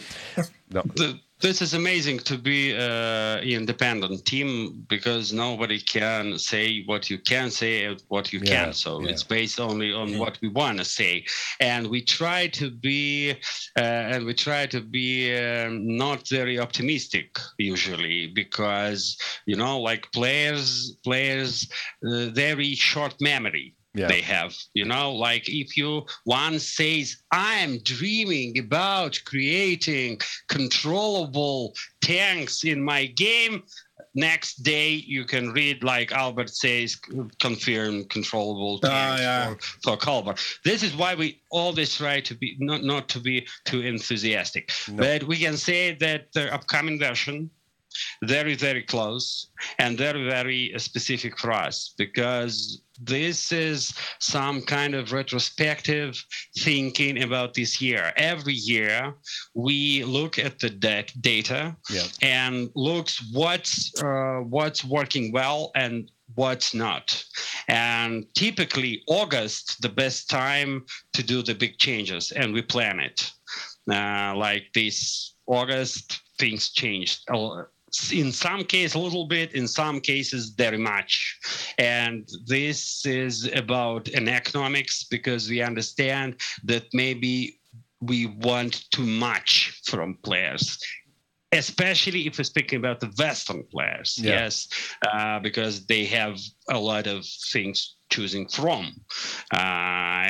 [0.73, 0.83] No.
[0.97, 7.19] the, this is amazing to be uh, independent team because nobody can say what you
[7.19, 9.11] can say and what you Yeah, can so yeah.
[9.11, 11.25] it's based only on what we want to say.
[11.61, 13.33] And we try to be
[13.77, 13.81] uh,
[14.13, 19.17] and we try to be um, not very optimistic usually because
[19.47, 21.69] you know like players players
[22.07, 24.07] uh, very short memory Yeah.
[24.07, 32.63] they have you know like if you one says i'm dreaming about creating controllable tanks
[32.65, 33.63] in my game
[34.15, 36.97] next day you can read like albert says
[37.41, 39.55] confirm controllable Ah, tanks yeah.
[39.55, 40.35] for, for Caliber.
[40.65, 45.25] this is why we always try to be not not to be too enthusiastic but
[45.25, 47.51] we can say that the upcoming version
[48.25, 55.13] very very close and very very specific for us because this is some kind of
[55.13, 56.23] retrospective
[56.59, 58.13] thinking about this year.
[58.17, 59.15] Every year
[59.55, 62.07] we look at the dat- data Yeah.
[62.23, 67.25] and looks what's uh, what's working well and what's not.
[67.69, 70.85] And typically august the best time
[71.15, 73.31] to do the big changes and we plan it.
[73.91, 77.21] Uh, like this august things changed
[78.13, 81.39] in some case a little bit in some cases very much.
[81.79, 87.61] And this is about an economics because we understand that maybe
[88.01, 90.79] we want too much from players
[91.53, 94.43] especially if we're speaking about the western players Yeah.
[94.43, 94.69] yes
[95.07, 96.39] uh, because they have
[96.69, 98.93] a lot of things choosing from.
[99.53, 99.57] Uh,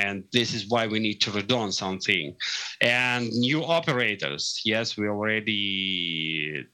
[0.07, 2.37] and this is why we need to redone something.
[2.81, 6.65] And new operators yes we already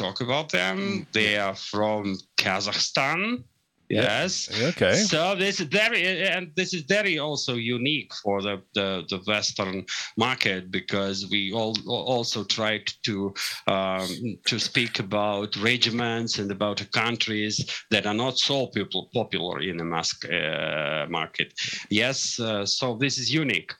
[0.00, 0.78] talk about them.
[0.78, 1.06] Mm.
[1.12, 3.44] They are from kazakhstan
[3.90, 4.48] yes.
[4.70, 4.94] Okay.
[4.94, 9.84] so this is very and this is very also unique for the the, the western
[10.16, 13.34] market because we all also tried to
[13.66, 14.08] um,
[14.46, 17.56] to speak about regiments and about countries
[17.90, 21.52] that are not so people popular in the mass uh, market.
[21.90, 23.72] Yes uh, so this is unique.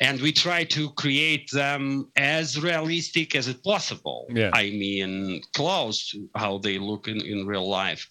[0.00, 4.26] And we try to create them as realistic as it possible.
[4.30, 4.50] Yeah.
[4.52, 8.06] i mean close to how they look in, in real life.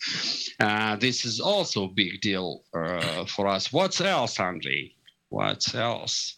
[0.60, 3.72] Uh, this is also a big deal uh, for us.
[3.72, 4.91] What's else, Andre?
[5.30, 6.38] What else?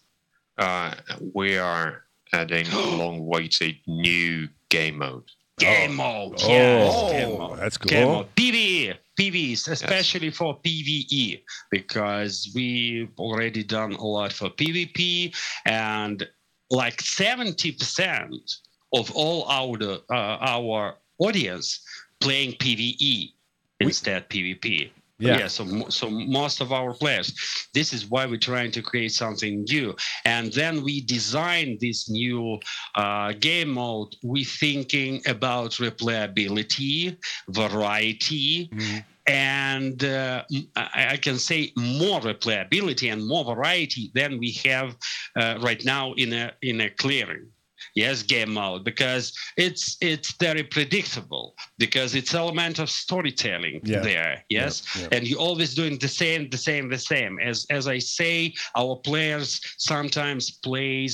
[0.58, 0.94] Uh,
[1.34, 2.04] we are
[2.34, 5.24] adding long-awaited new game mode.
[5.60, 6.40] Game mode.
[6.44, 7.60] Oh, yes, game mode.
[7.60, 8.16] that's Game cool.
[8.16, 8.36] mode.
[8.36, 8.96] PVE.
[9.20, 11.42] PVEs, especially for PVE,
[11.72, 15.36] because we've already done a lot for PvP
[15.66, 16.28] and
[16.70, 18.60] like 70%
[18.94, 19.76] of all our
[20.12, 21.82] uh, our audience
[22.20, 23.34] playing PVE
[23.80, 24.92] instead PvP.
[25.20, 25.48] Yeah.
[25.48, 27.34] So so most of our players.
[27.74, 29.96] This is why we're trying to create something new,
[30.26, 32.60] and then we design this new
[32.96, 34.16] uh, game mode.
[34.24, 37.18] We thinking about replayability,
[37.50, 38.70] variety.
[38.74, 39.04] Mhm.
[39.28, 40.46] And uh,
[40.78, 44.96] I can say more replayability and more variety than we have
[45.36, 47.52] uh, right now in a in a clearing
[47.98, 49.26] yes game mode because
[49.66, 51.46] it's it's very predictable
[51.80, 54.02] because it's element of storytelling Yeah.
[54.12, 55.08] there yes yeah.
[55.14, 58.96] and you're always doing the same the same the same as as i say our
[59.10, 61.14] players sometimes plays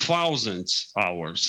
[0.00, 0.70] thousands
[1.04, 1.42] hours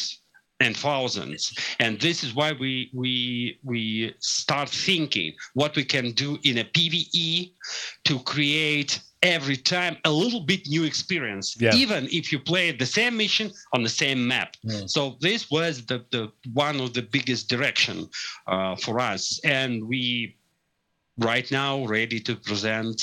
[0.59, 1.41] and thousands
[1.83, 6.65] and this is why we we we start thinking what we can do in a
[6.75, 7.53] pve
[8.07, 11.75] to create every time a little bit new experience Yeah.
[11.75, 14.89] even if you play the same mission on the same map Mm.
[14.89, 17.97] so this was the, the one of the biggest direction
[18.47, 20.35] uh, for us and we
[21.17, 22.97] right now ready to present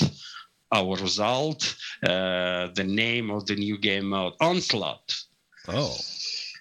[0.71, 5.07] our result uh, the name of the new game mode onslaught
[5.67, 5.95] Oh,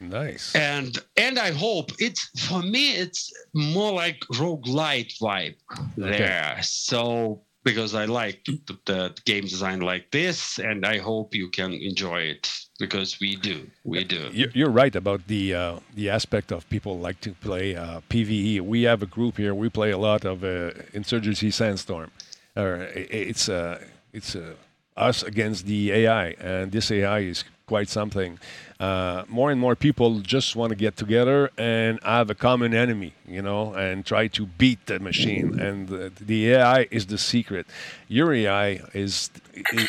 [0.01, 0.55] nice.
[0.55, 3.23] and and i hope it's for me it's
[3.55, 5.57] more like roguelite vibe
[5.97, 11.49] there so because i like the, the game design like this and i hope you
[11.51, 16.09] can enjoy it because we do we do You- You're right about the uh, the
[16.11, 18.61] aspect of people like to play uh, PVE.
[18.63, 19.55] We have a group here.
[19.55, 22.11] We play a lot of uh, Insurgency Sandstorm.
[22.57, 23.77] Or i- i- it's uh,
[24.13, 24.55] it's uh,
[24.97, 28.39] us against the AI, and this AI is quite something.
[28.81, 33.12] Uh, more and more people just want to get together and have a common enemy,
[33.28, 35.53] you know, and try to beat the machine.
[35.59, 37.66] And the, the AI is the secret.
[38.09, 39.31] Your AI is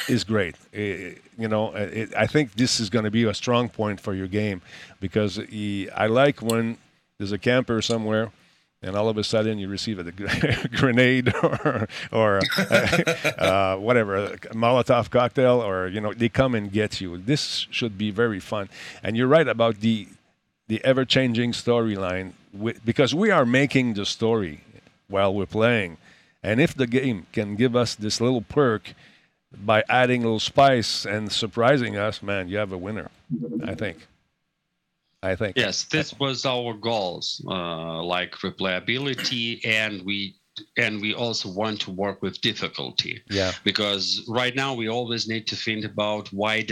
[0.09, 0.55] is, great.
[0.75, 4.13] I- you know, it, I think this is going to be a strong point for
[4.13, 4.61] your game
[4.99, 6.77] because he, I like when
[7.17, 8.31] there's a camper somewhere
[8.83, 10.11] and all of a sudden you receive a
[10.75, 12.63] grenade or or uh,
[13.37, 17.17] uh, whatever a Molotov cocktail or you know they come and get you.
[17.17, 18.69] This should be very fun.
[19.03, 20.07] And you're right about the
[20.67, 22.33] the ever changing storyline
[22.85, 24.61] because we are making the story
[25.07, 25.97] while we're playing.
[26.43, 28.93] And if the game can give us this little perk
[29.53, 33.11] by adding a little spice and surprising us, man, you have a winner.
[33.63, 34.07] I think.
[35.23, 35.55] I think.
[35.55, 40.40] Yes, this was our goals, uh, like replayability, and we
[40.77, 43.21] and we also want to work with difficulty.
[43.29, 43.51] Yeah.
[43.63, 46.71] because right now we always need to think about wide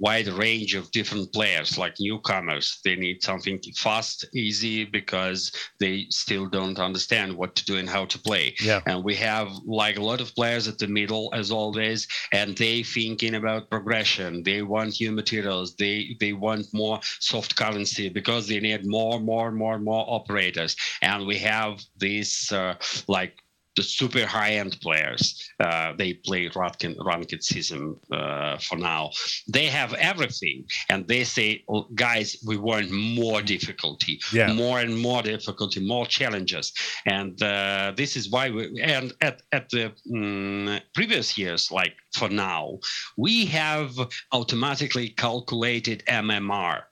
[0.00, 2.80] wide range of different players like newcomers.
[2.84, 8.04] They need something fast easy because they still don't understand what to do and how
[8.06, 8.54] to play.
[8.62, 8.80] Yeah.
[8.86, 12.82] and we have like a lot of players at the middle as always and they
[12.82, 14.42] thinking about progression.
[14.42, 15.74] They want new materials.
[15.76, 20.76] They they want more soft currency because they need more more more more operators.
[21.02, 22.74] And we have this uh,
[23.08, 23.34] like
[23.76, 29.10] the super high-end players uh, they play ranked season uh, for now
[29.48, 34.52] they have everything and they say "Oh, guys we want more difficulty Yeah.
[34.52, 36.72] more and more difficulty more challenges
[37.06, 42.28] and uh, this is why we and at, at the mm, previous years like for
[42.28, 42.78] now
[43.16, 43.90] we have
[44.32, 46.82] automatically calculated mmr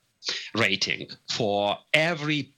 [0.54, 2.54] rating for every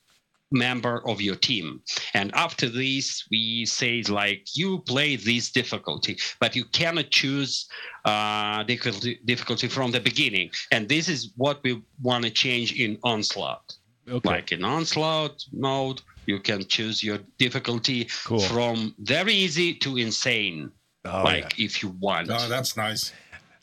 [0.52, 1.80] member of your team
[2.14, 7.66] and after this we say like you play this difficulty but you cannot choose
[8.04, 12.98] uh, difficulty, difficulty from the beginning and this is what we want to change in
[13.04, 13.64] onslaught
[14.08, 14.28] Okay.
[14.28, 18.40] like in onslaught mode you can choose your difficulty Cool.
[18.40, 20.70] from very easy to insane
[21.04, 23.12] Oh, like if you want Oh, that's nice.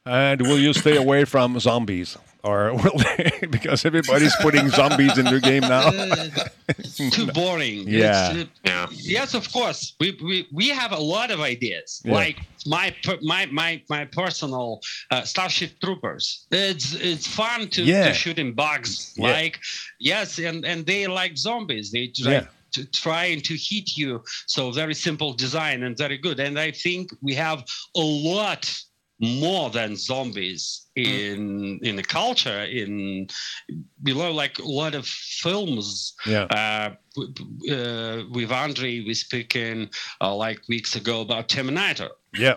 [0.06, 2.18] And will you stay away from zombies?
[2.44, 5.92] Or will they, because everybody's putting zombies in their game now.
[7.12, 8.32] too boring Yeah.
[8.32, 8.88] It's, uh, Yeah.
[8.92, 12.14] yes of course we, we we have a lot of ideas Yeah.
[12.14, 14.80] like my my my my personal
[15.12, 18.08] uh, starship troopers it's it's fun to, Yeah.
[18.08, 19.32] to shoot in bugs Yeah.
[19.32, 19.60] like
[20.00, 22.46] yes and and they like zombies they try Yeah.
[22.76, 27.04] to trying to hit you so very simple design and very good and i think
[27.22, 27.60] we have
[27.96, 28.64] a lot
[29.20, 33.28] more than zombies in in the culture in
[34.04, 36.44] below like a lot of films Yeah.
[36.44, 39.90] uh, w- w- uh, with Andre, we speaking
[40.22, 42.10] uh, like weeks ago about Terminator.
[42.34, 42.56] Yeah.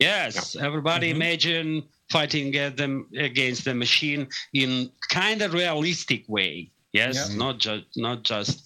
[0.00, 1.22] Yes, everybody Mm-hmm.
[1.22, 6.70] imagine fighting at them against the machine in kind of realistic way.
[6.92, 7.36] Yes, Yeah.
[7.36, 8.62] not just not just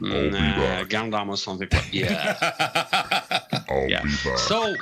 [0.00, 1.68] mm, uh, Gundam or something.
[1.70, 2.38] But yeah,
[3.88, 4.02] yeah.
[4.48, 4.74] So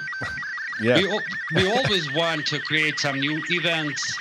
[0.80, 0.96] Yeah.
[0.96, 1.20] we,
[1.54, 4.18] we always want to create some new events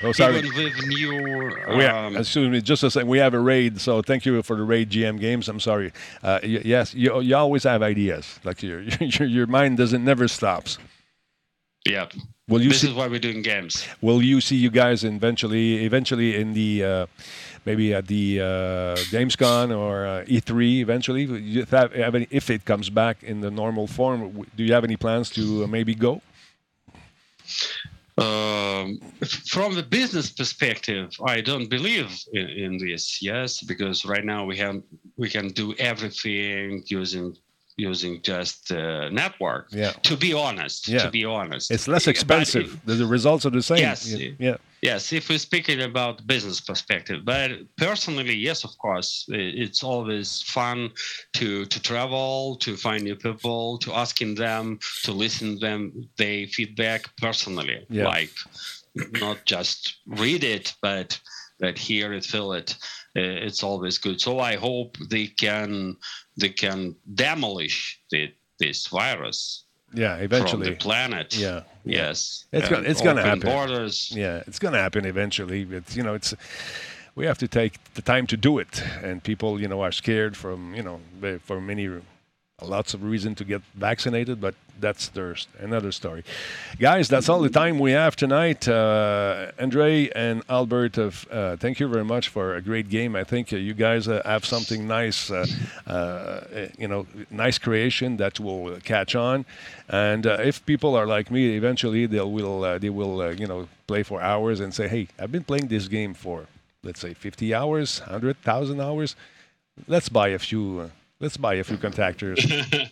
[0.00, 0.38] Oh, sorry.
[0.38, 1.50] even with new.
[1.66, 3.08] Um, excuse me, just a second.
[3.08, 5.48] We have a raid, so thank you for the raid GM games.
[5.48, 5.92] I'm sorry.
[6.22, 8.38] Uh, y- yes, you, you always have ideas.
[8.44, 10.78] Like your, your your mind doesn't never stops.
[11.84, 12.06] yeah.
[12.48, 12.88] Will you This see?
[12.88, 13.86] is why we're doing games.
[14.00, 17.06] Will you see you guys eventually, eventually in the uh,
[17.66, 18.44] maybe at the uh,
[19.12, 21.24] Gamescom or uh, E3 eventually?
[21.24, 24.84] You have, have any, if it comes back in the normal form, do you have
[24.84, 26.22] any plans to uh, maybe go?
[28.16, 28.98] Um,
[29.46, 33.22] from the business perspective, I don't believe in, in this.
[33.22, 34.82] Yes, because right now we have
[35.16, 37.36] we can do everything using
[37.78, 39.68] using just uh, network.
[39.70, 39.92] Yeah.
[40.02, 40.88] To be honest.
[40.88, 41.04] Yeah.
[41.04, 41.70] To be honest.
[41.70, 42.78] It's less expensive.
[42.84, 43.78] the, the results are the same.
[43.78, 44.12] Yes.
[44.12, 44.30] Yeah.
[44.38, 44.56] yeah.
[44.80, 50.90] Yes, if we're speaking about business perspective, but personally, yes, of course, it's always fun
[51.32, 57.10] to to travel, to find new people, to asking them, to listen them their feedback
[57.16, 58.06] personally, Yeah.
[58.06, 58.30] like
[59.20, 61.18] not just read it, but
[61.58, 62.76] but hear it, feel it.
[63.16, 64.20] Uh, It's always good.
[64.20, 65.96] So I hope they can
[66.38, 69.64] they can demolish the, this virus
[69.94, 70.70] Yeah, from eventually.
[70.70, 71.36] the planet.
[71.36, 71.62] Yeah.
[71.84, 73.40] Yes, It's gonna- it's gonna happen.
[73.48, 74.12] Borders.
[74.14, 75.66] Yeah, it's going to happen eventually.
[75.70, 76.34] It's you know, it's
[77.14, 80.36] we have to take the time to do it, and people you know are scared
[80.36, 81.00] from you know
[81.44, 81.88] for many
[82.62, 86.24] lots of reason to get vaccinated, but that's their, another story.
[86.80, 88.66] Guys, that's all the time we have tonight.
[88.66, 93.14] Uh, Andre and Albert, have, uh, thank you very much for a great game.
[93.14, 95.46] I think uh, you guys uh, have something nice, uh,
[95.86, 96.40] uh,
[96.76, 99.44] you know, nice creation that will catch on.
[99.88, 103.46] And uh, if people are like me, eventually they will uh, they will uh, you
[103.46, 106.46] know play for hours and say, hey, I've been playing this game for
[106.82, 109.14] let's say 50 hours, 100,000 hours.
[109.86, 110.90] Let's buy a few.
[111.20, 112.38] Let's buy a few contactors.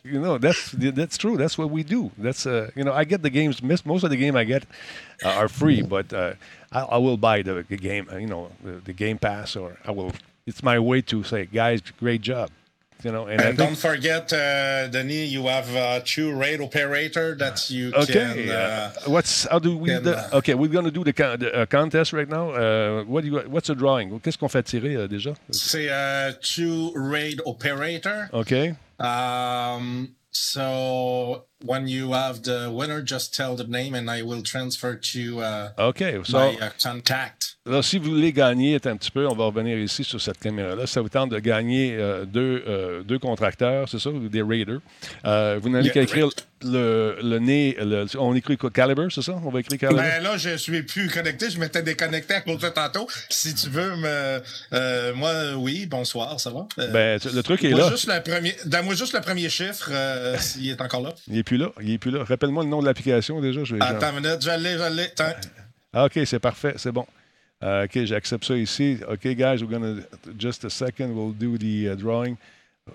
[0.05, 1.37] you know, that's that's true.
[1.37, 2.11] That's what we do.
[2.19, 3.63] That's uh, you know, I get the games.
[3.63, 4.65] Most of the game I get
[5.25, 6.33] uh, are free, but uh,
[6.73, 8.09] I, I will buy the, the game.
[8.13, 10.13] uh, You know, the, the Game Pass, or I will.
[10.45, 12.51] It's my way to say, guys, great job.
[13.05, 17.69] You know, and, And don't forget, uh, Denis, you have uh, two raid operator that
[17.71, 18.13] you Okay.
[18.13, 18.49] can.
[18.49, 19.91] uh, Uh, what's how do we?
[19.91, 22.51] can, the- uh, okay, we're gonna do the, con- the uh, contest right now.
[22.51, 23.39] Uh, what do you?
[23.49, 24.19] What's a drawing?
[24.21, 25.35] Qu'est-ce qu'on fait tirer euh, déjà?
[25.51, 28.29] c'est uh, two raid operator.
[28.33, 28.75] Okay.
[28.99, 34.95] Um, so when you have the winner, just tell the name and I will transfer
[35.13, 36.21] to uh, Okay.
[36.25, 37.57] So my uh, contact.
[37.67, 40.87] Alors, si vous voulez gagner un petit peu, on va revenir ici sur cette caméra-là.
[40.87, 44.79] Ça vous tente de gagner euh, deux, euh, deux contracteurs, c'est ça, ou des raiders.
[45.25, 46.29] Euh, vous n'avez Yeah, qu'à écrire
[46.63, 47.77] le, le nez.
[47.81, 49.33] le- on écrit quoi, Caliber, c'est ça?
[49.45, 50.01] On va écrire Caliber?
[50.01, 51.51] Ben là, je suis plus connecté.
[51.51, 53.09] Je m'étais déconnecté à cause de tantôt.
[53.31, 55.13] Si tu veux me.
[55.15, 56.69] moi, oui, bonsoir, ça va?
[56.93, 57.91] Ben, le truc est moi, là.
[57.91, 59.91] juste le premier, donne-moi juste le premier chiffre,
[60.39, 61.13] s'il est encore là.
[61.29, 61.71] Il est plus là.
[61.83, 62.25] Il est plus là.
[62.25, 63.65] Rappelle-moi le nom de l'application déjà.
[63.65, 65.09] Je vais- Attends une minute, je l'ai, je l'ai.
[65.93, 66.75] Ah, OK, c'est parfait.
[66.77, 67.07] C'est bon.
[67.63, 68.99] Euh, OK, j'accepte ça ici.
[69.09, 70.31] OK, guys, we're going to.
[70.39, 72.37] Just a second, we'll do the uh, drawing.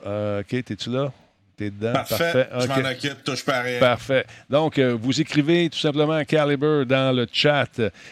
[0.05, 1.11] Euh, OK, t'es-tu là?
[1.61, 1.93] T'es dedans?
[1.93, 3.79] Parfait, je m'en occupe, touche pas rien.
[3.79, 4.25] Parfait.
[4.49, 7.69] Donc, euh, vous écrivez tout simplement Caliber dans le chat.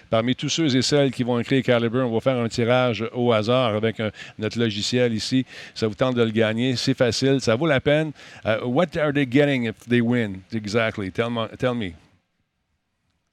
[0.07, 3.33] Parmi tous ceux et celles qui vont écrire Caliber, on va faire un tirage au
[3.33, 5.47] hasard avec un- notre logiciel ici.
[5.73, 6.75] Ça vous tente de le gagner.
[6.75, 7.41] C'est facile.
[7.41, 8.11] Ça vaut la peine.
[8.45, 10.41] Uh, what are they getting if they win?
[10.53, 11.11] Exactly.
[11.11, 11.47] Tell me.
[11.57, 11.93] Tell me.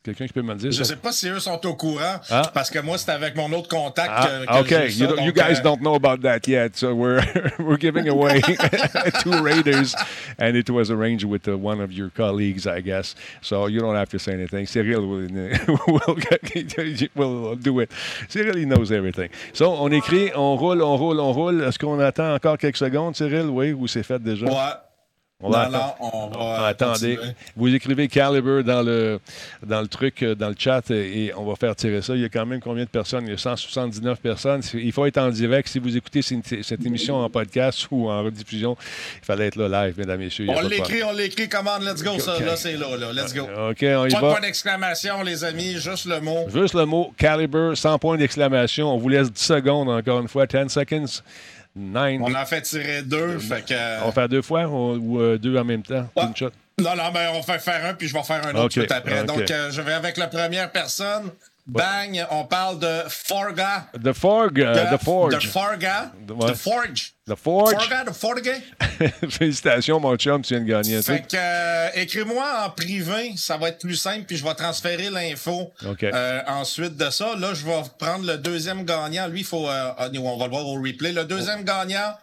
[0.07, 0.71] Quelqu'un qui peut me le dire?
[0.71, 0.85] Je ça?
[0.85, 2.51] sais pas si eux sont au courant, Ah.
[2.55, 5.33] parce que moi, c'est avec mon autre contact Ah, que j'ai ça, you, don't- you
[5.33, 7.21] donc, guys euh, don't know about that yet, so we're
[7.59, 8.41] we're giving away
[9.23, 9.95] two Raiders,
[10.39, 13.15] and it was arranged with uh, one of your colleagues, I guess.
[13.43, 14.67] So you don't have to say anything.
[14.67, 15.29] Cyril will,
[15.89, 16.17] will,
[17.17, 17.91] will do it.
[18.29, 19.29] Cyril, he knows everything.
[19.53, 21.63] So on écrit, on roule, on roule, on roule.
[21.63, 23.47] Est-ce qu'on attend encore quelques secondes, Cyril?
[23.51, 24.47] Oui, ou c'est fait déjà?
[24.47, 24.53] Ouais.
[25.43, 25.97] On va non, attendre.
[26.01, 26.67] non, on va.
[26.67, 27.35] Attendez, continuer.
[27.57, 29.21] vous écrivez Caliber dans le,
[29.67, 32.15] dans le truc, euh, dans le chat, et, et on va faire tirer ça.
[32.15, 33.25] Il y a quand même combien de personnes?
[33.27, 34.63] Il y a 179 personnes.
[34.73, 35.69] Il faut être en direct.
[35.69, 38.79] Si vous écoutez cette, émission en podcast ou en rediffusion,
[39.21, 40.47] il fallait être là live, mesdames et messieurs.
[40.49, 42.41] On pas l'écrit, on l'écrit, commande, let's go, ça.
[42.41, 43.45] Là, c'est là, là, let's go.
[43.45, 43.71] problème.
[43.73, 44.31] OK, on y Pas va.
[44.31, 46.47] point d'exclamation, les amis, juste le mot.
[46.49, 48.89] Juste le mot Caliber, sans point d'exclamation.
[48.89, 50.47] On vous laisse 10 secondes, encore une fois.
[50.47, 51.05] 10 seconds.
[51.77, 52.21] 9.
[52.23, 54.05] On en fait tirer deux, fait que.
[54.05, 56.09] On faire deux fois ou, ou, euh, deux en même temps?
[56.17, 56.25] Ouais.
[56.25, 56.51] Une shot?
[56.79, 59.21] Non, non, mais on va faire un, puis je vais faire un autre tout après.
[59.21, 59.27] ok.
[59.27, 61.31] Donc, euh, je vais avec la première personne.
[61.67, 63.89] Bang, on parle de Forga.
[63.93, 64.55] The Forge.
[64.55, 65.35] the Forge.
[65.35, 66.13] De Forga.
[66.27, 67.13] De Forge.
[67.27, 67.75] The Forge.
[67.75, 68.53] Forga, de Forga.
[69.31, 73.71] Félicitations, mon chum, tu viens de gagner Fait que, euh, écris-moi en privé, ça va
[73.71, 75.73] être plus simple, puis je vais transférer l'info.
[76.05, 79.27] Euh, ensuite de ça, là, je vais prendre le deuxième gagnant.
[79.27, 79.69] Lui, il faut.
[79.69, 81.13] euh, ah, on va le voir au replay.
[81.13, 82.15] Le deuxième gagnant,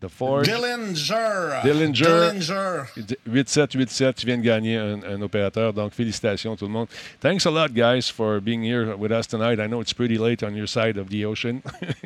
[0.00, 0.46] The Forge.
[0.46, 1.60] Dillinger.
[1.62, 2.32] Dillinger.
[2.32, 2.86] Dillinger.
[3.26, 5.72] 8787, tu viens de gagner un, un opérateur.
[5.72, 6.86] Donc, félicitations tout le monde.
[7.20, 9.58] Thanks a lot, guys, for being here with us tonight.
[9.58, 11.62] I know it's pretty late on your side of the ocean.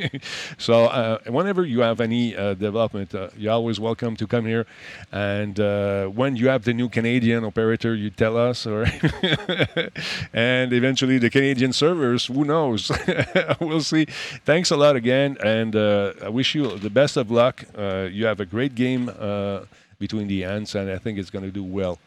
[0.58, 4.64] so, uh, whenever you have any uh, development, uh, you're always welcome to come here.
[5.12, 8.66] And uh, when you have the new Canadian operator, you tell us.
[8.66, 8.86] or
[10.32, 12.90] And eventually the Canadian servers, who knows?
[13.60, 14.06] we'll see.
[14.46, 15.36] Thanks a lot again.
[15.44, 17.64] And uh, I wish you the best of luck.
[17.82, 19.60] Uh, you have a great game uh,
[19.98, 21.98] between the ends, and I think it's going to do well.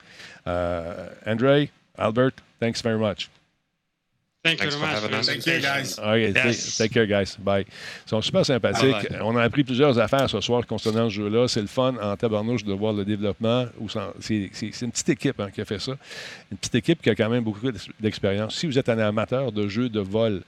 [0.45, 3.30] Uh, Andre, Albert, thanks very much.
[4.43, 5.26] Thank you very much.
[5.26, 5.97] Thank you, guys.
[5.97, 6.78] OK, Yes.
[6.78, 7.36] take, take care, guys.
[7.36, 7.65] Bye.
[8.05, 9.07] Ils sont super sympathiques.
[9.23, 11.47] On a appris plusieurs affaires ce soir concernant ce jeu-là.
[11.47, 13.65] C'est le fun en tabarnouche de voir le développement.
[14.19, 14.36] C'est
[14.84, 15.93] une petite équipe hein, qui a fait ça.
[16.51, 18.55] Une petite équipe qui a quand même beaucoup d'ex- d'expérience.
[18.55, 20.43] Si vous êtes un amateur de jeux de vol,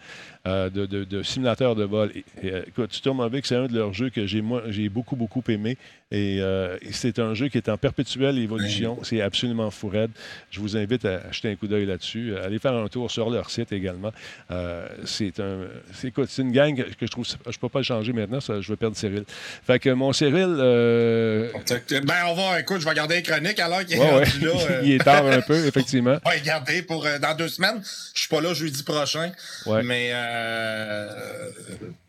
[0.48, 3.76] euh, de, de, de simulateurs de vol, et- et, euh, écoute, Sturmovik, c'est un de
[3.78, 5.78] leurs jeux que j'ai moi j'ai beaucoup, beaucoup aimé.
[6.10, 8.98] Et euh, c'est un jeu qui est en perpétuelle évolution.
[9.04, 10.12] C'est absolument fou raide.
[10.52, 12.34] Je vous invite à jeter un coup d'œil là-dessus.
[12.38, 14.14] Allez faire un tour sur leur site également.
[14.50, 17.26] Euh, c'est un, c'est, écoute, c'est une gang que je trouve.
[17.28, 19.26] Je ne peux pas le changer maintenant, ça, je vais perdre Cyril.
[19.66, 20.48] Fait que mon Cyril.
[20.48, 24.82] Ben, on va, écoute, je vais garder les chroniques alors qu'il est ouais, là.
[24.84, 26.18] Il est tard un peu, effectivement.
[26.26, 27.82] Ouais, garder pour dans deux semaines.
[28.14, 29.32] Je suis pas là jeudi prochain.
[29.66, 29.84] Ouais.
[29.84, 31.10] Mais euh,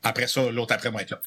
[0.03, 1.21] après ça, l'autre après moi être là.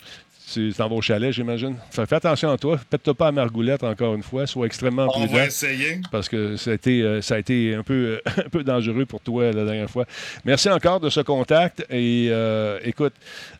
[0.54, 1.78] Tu t'en vas au chalet, j'imagine.
[1.91, 2.78] Fais, fais attention à toi.
[2.89, 4.45] Pète-toi pas à Margoulette encore une fois.
[4.45, 5.34] Sois extrêmement On prudent.
[5.34, 6.02] va essayer.
[6.12, 9.22] parce que ça a été, euh, ça a été un, peu, un peu dangereux pour
[9.22, 10.06] toi la dernière fois.
[10.43, 13.14] Merci encore de ce contact et euh, écoute,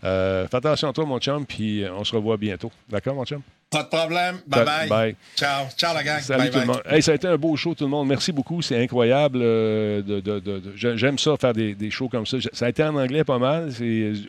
[0.04, 2.72] euh, fais attention à toi, mon chum, puis euh, on se revoit bientôt.
[2.89, 3.42] D'accord, mon chum?
[3.72, 4.36] Pas de problème.
[4.47, 4.89] Bye bye.
[4.89, 5.15] Bye.
[5.38, 5.65] Ciao.
[5.78, 6.19] Ciao la gang.
[6.19, 6.82] Salut bye tout le monde.
[6.89, 8.05] Hey, ça a été un beau show, tout le monde.
[8.05, 8.61] Merci beaucoup.
[8.61, 9.39] C'est incroyable.
[9.41, 12.36] euh, de, de- de- de- j'ai- J'aime ça, faire des, des shows comme ça.
[12.51, 13.69] Ça a été en anglais pas mal.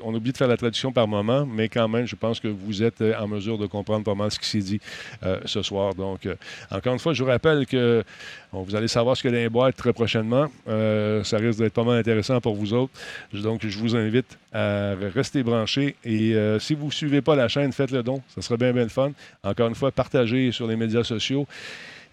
[0.05, 2.85] On oublie de faire la traduction par moment, mais quand même, je pense que vous
[2.85, 4.81] êtes euh, en mesure de comprendre pas mal ce qui s'est dit
[5.25, 5.93] euh, ce soir.
[5.97, 6.37] Donc, euh,
[6.71, 8.05] encore une fois, je vous rappelle que
[8.53, 10.49] vous allez savoir ce dans les boîtes très prochainement.
[10.69, 12.93] Euh, ça risque d'être pas mal intéressant pour vous autres.
[13.33, 15.97] Donc, je vous invite à rester branchés.
[16.05, 18.21] Et euh, si vous ne suivez pas la chaîne, faites le don.
[18.35, 19.13] Ça serait bien, bien le fun.
[19.43, 21.47] Encore une fois, partagez sur les médias sociaux.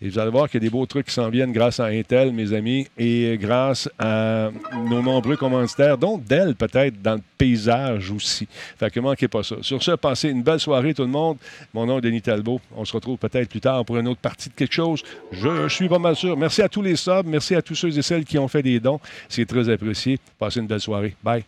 [0.02, 1.86] Et vous allez voir qu'il y a des beaux trucs qui s'en viennent grâce à
[1.86, 4.50] Intel, mes amis, et grâce à
[4.88, 8.47] nos nombreux commanditaires, dont Dell peut-être dans le paysage aussi.
[8.78, 9.56] Fait que manquez pas ça.
[9.62, 11.38] Sur ce, passez une belle soirée tout le monde.
[11.74, 12.62] Mon nom est Denis Talbot.
[12.76, 15.04] On se retrouve peut-être plus tard pour une autre partie de quelque chose.
[15.32, 16.38] Je, je suis pas mal sûr.
[16.38, 17.26] Merci à tous les subs.
[17.26, 19.00] Merci à tous ceux et celles qui ont fait des dons.
[19.28, 20.20] C'est très apprécié.
[20.38, 21.16] Passez une belle soirée.
[21.24, 21.43] Bye.